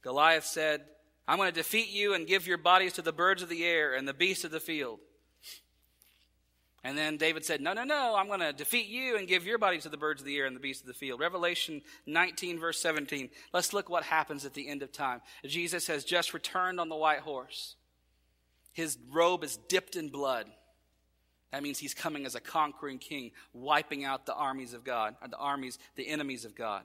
[0.02, 0.82] Goliath said,
[1.28, 3.94] I'm going to defeat you and give your bodies to the birds of the air
[3.94, 5.00] and the beasts of the field.
[6.84, 9.58] And then David said, No, no, no, I'm going to defeat you and give your
[9.58, 11.20] body to the birds of the air and the beasts of the field.
[11.20, 13.30] Revelation 19, verse 17.
[13.52, 15.20] Let's look what happens at the end of time.
[15.44, 17.74] Jesus has just returned on the white horse.
[18.72, 20.46] His robe is dipped in blood.
[21.50, 25.28] That means he's coming as a conquering king, wiping out the armies of God, uh,
[25.28, 26.82] the armies, the enemies of God.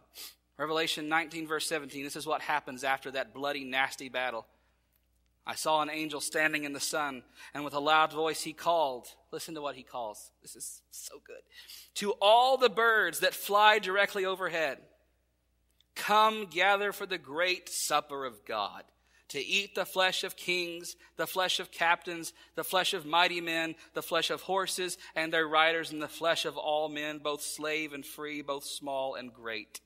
[0.57, 2.03] Revelation 19, verse 17.
[2.03, 4.45] This is what happens after that bloody, nasty battle.
[5.51, 7.23] I saw an angel standing in the sun,
[7.53, 9.09] and with a loud voice he called.
[9.31, 10.31] Listen to what he calls.
[10.41, 11.41] This is so good.
[11.95, 14.77] To all the birds that fly directly overhead,
[15.93, 18.83] come gather for the great supper of God,
[19.27, 23.75] to eat the flesh of kings, the flesh of captains, the flesh of mighty men,
[23.93, 27.91] the flesh of horses and their riders, and the flesh of all men, both slave
[27.91, 29.81] and free, both small and great.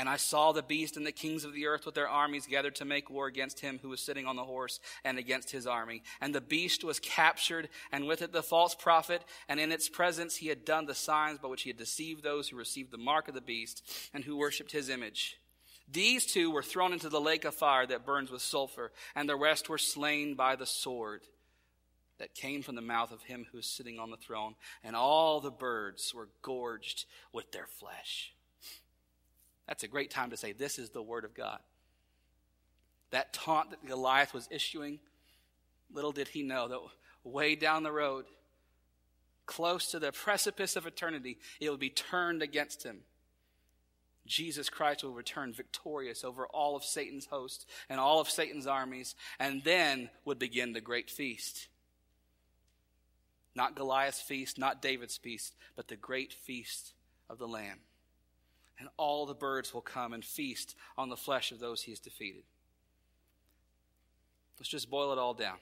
[0.00, 2.74] And I saw the beast and the kings of the earth with their armies gathered
[2.76, 6.02] to make war against him who was sitting on the horse and against his army.
[6.22, 10.36] And the beast was captured, and with it the false prophet, and in its presence
[10.36, 13.28] he had done the signs by which he had deceived those who received the mark
[13.28, 15.36] of the beast and who worshipped his image.
[15.86, 19.36] These two were thrown into the lake of fire that burns with sulfur, and the
[19.36, 21.20] rest were slain by the sword
[22.16, 25.42] that came from the mouth of him who was sitting on the throne, and all
[25.42, 28.32] the birds were gorged with their flesh.
[29.70, 31.60] That's a great time to say, This is the Word of God.
[33.12, 34.98] That taunt that Goliath was issuing,
[35.92, 36.80] little did he know that
[37.22, 38.24] way down the road,
[39.46, 42.98] close to the precipice of eternity, it would be turned against him.
[44.26, 49.14] Jesus Christ will return victorious over all of Satan's hosts and all of Satan's armies,
[49.38, 51.68] and then would begin the great feast.
[53.54, 56.92] Not Goliath's feast, not David's feast, but the great feast
[57.28, 57.78] of the Lamb
[58.80, 62.00] and all the birds will come and feast on the flesh of those he has
[62.00, 62.42] defeated.
[64.58, 65.58] Let's just boil it all down.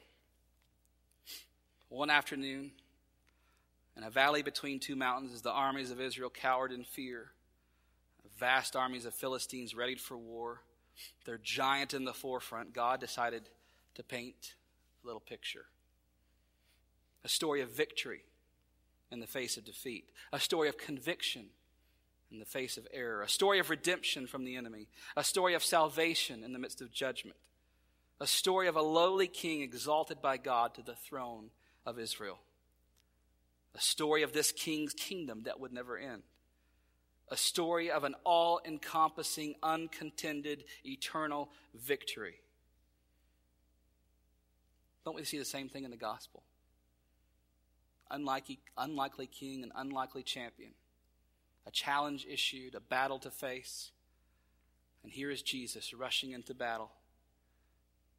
[1.91, 2.71] One afternoon,
[3.97, 7.33] in a valley between two mountains, as the armies of Israel cowered in fear,
[8.39, 10.63] vast armies of Philistines readied for war,
[11.25, 13.49] their giant in the forefront, God decided
[13.97, 14.55] to paint
[15.03, 15.67] a little picture.
[17.25, 18.23] a story of victory
[19.11, 21.47] in the face of defeat, a story of conviction
[22.31, 25.65] in the face of error, a story of redemption from the enemy, a story of
[25.65, 27.39] salvation in the midst of judgment,
[28.21, 31.51] a story of a lowly king exalted by God to the throne
[31.87, 32.39] of Israel,
[33.75, 36.23] a story of this king's kingdom that would never end,
[37.31, 42.41] a story of an all encompassing, uncontended, eternal victory.
[45.05, 46.43] Don't we see the same thing in the gospel?
[48.11, 50.73] Unlikely, unlikely king and unlikely champion
[51.69, 53.91] a challenge issued, a battle to face.
[55.05, 56.91] And here is Jesus rushing into battle,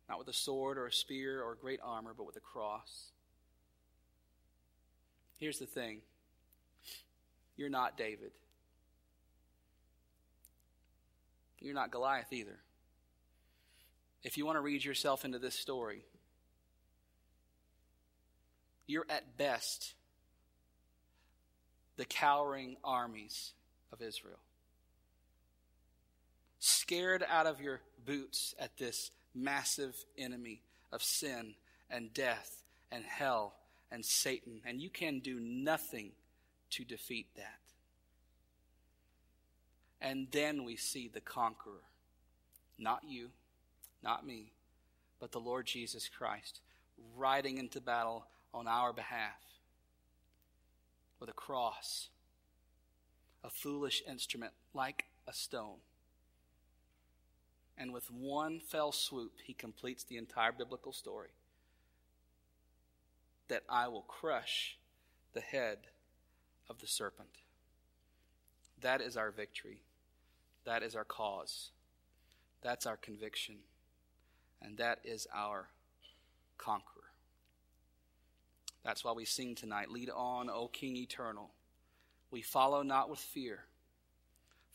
[0.07, 3.07] not with a sword or a spear or great armor, but with a cross.
[5.39, 6.01] Here's the thing
[7.57, 8.31] you're not David,
[11.59, 12.59] you're not Goliath either.
[14.21, 16.03] If you want to read yourself into this story,
[18.85, 19.93] you're at best
[21.99, 23.51] the cowering armies
[23.91, 24.39] of Israel.
[26.59, 30.61] Scared out of your boots at this massive enemy
[30.93, 31.55] of sin
[31.89, 33.53] and death and hell
[33.91, 36.11] and Satan, and you can do nothing
[36.69, 37.59] to defeat that.
[39.99, 41.83] And then we see the conqueror.
[42.77, 43.27] Not you,
[44.01, 44.53] not me,
[45.19, 46.61] but the Lord Jesus Christ
[47.17, 49.58] riding into battle on our behalf
[51.19, 52.09] with a cross,
[53.43, 55.77] a foolish instrument like a stone.
[57.77, 61.29] And with one fell swoop, he completes the entire biblical story
[63.47, 64.77] that I will crush
[65.33, 65.77] the head
[66.69, 67.29] of the serpent.
[68.81, 69.81] That is our victory.
[70.65, 71.71] That is our cause.
[72.61, 73.55] That's our conviction.
[74.61, 75.69] And that is our
[76.57, 76.98] conqueror.
[78.83, 81.51] That's why we sing tonight Lead on, O King eternal.
[82.31, 83.65] We follow not with fear,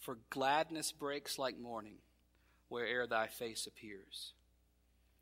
[0.00, 1.98] for gladness breaks like morning
[2.68, 4.32] where'er thy face appears.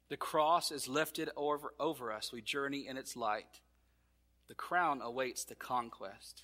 [0.08, 2.32] The cross is lifted over, over us.
[2.32, 3.60] We journey in its light.
[4.48, 6.42] The crown awaits the conquest.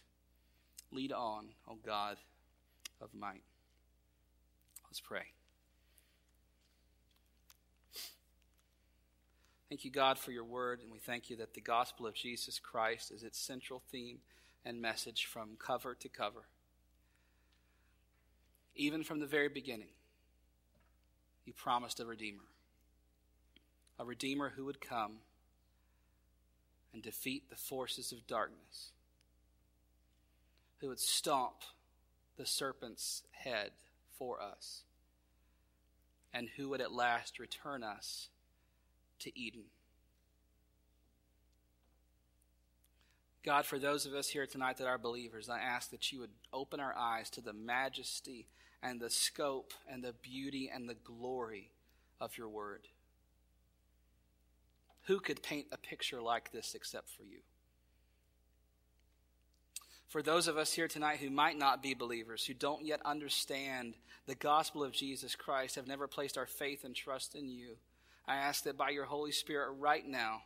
[0.90, 2.16] Lead on, O God
[3.00, 3.42] of might.
[4.86, 5.32] Let's pray.
[9.68, 12.58] Thank you, God, for your word, and we thank you that the gospel of Jesus
[12.58, 14.20] Christ is its central theme
[14.64, 16.44] and message from cover to cover.
[18.74, 19.90] Even from the very beginning,
[21.44, 22.44] you promised a Redeemer,
[23.98, 25.16] a Redeemer who would come
[26.94, 28.92] and defeat the forces of darkness,
[30.80, 31.56] who would stomp
[32.38, 33.72] the serpent's head
[34.18, 34.84] for us,
[36.32, 38.28] and who would at last return us
[39.20, 39.64] to Eden.
[43.44, 46.32] God, for those of us here tonight that are believers, I ask that you would
[46.52, 48.46] open our eyes to the majesty
[48.82, 51.70] and the scope and the beauty and the glory
[52.20, 52.88] of your word.
[55.06, 57.38] Who could paint a picture like this except for you?
[60.08, 63.94] For those of us here tonight who might not be believers, who don't yet understand
[64.26, 67.76] the gospel of Jesus Christ, have never placed our faith and trust in you,
[68.28, 70.42] I ask that by your Holy Spirit right now,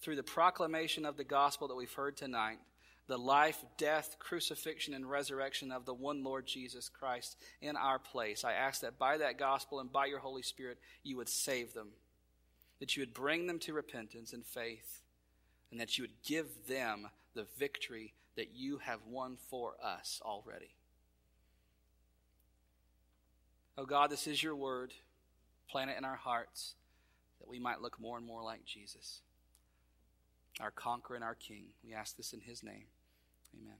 [0.00, 2.58] through the proclamation of the gospel that we've heard tonight,
[3.06, 8.44] the life, death, crucifixion, and resurrection of the one Lord Jesus Christ in our place,
[8.44, 11.88] I ask that by that gospel and by your Holy Spirit, you would save them,
[12.80, 15.02] that you would bring them to repentance and faith,
[15.70, 20.74] and that you would give them the victory that you have won for us already.
[23.76, 24.94] Oh God, this is your word.
[25.70, 26.74] Plant it in our hearts
[27.40, 29.20] that we might look more and more like Jesus,
[30.60, 31.66] our conqueror and our king.
[31.84, 32.86] We ask this in his name.
[33.54, 33.76] Amen.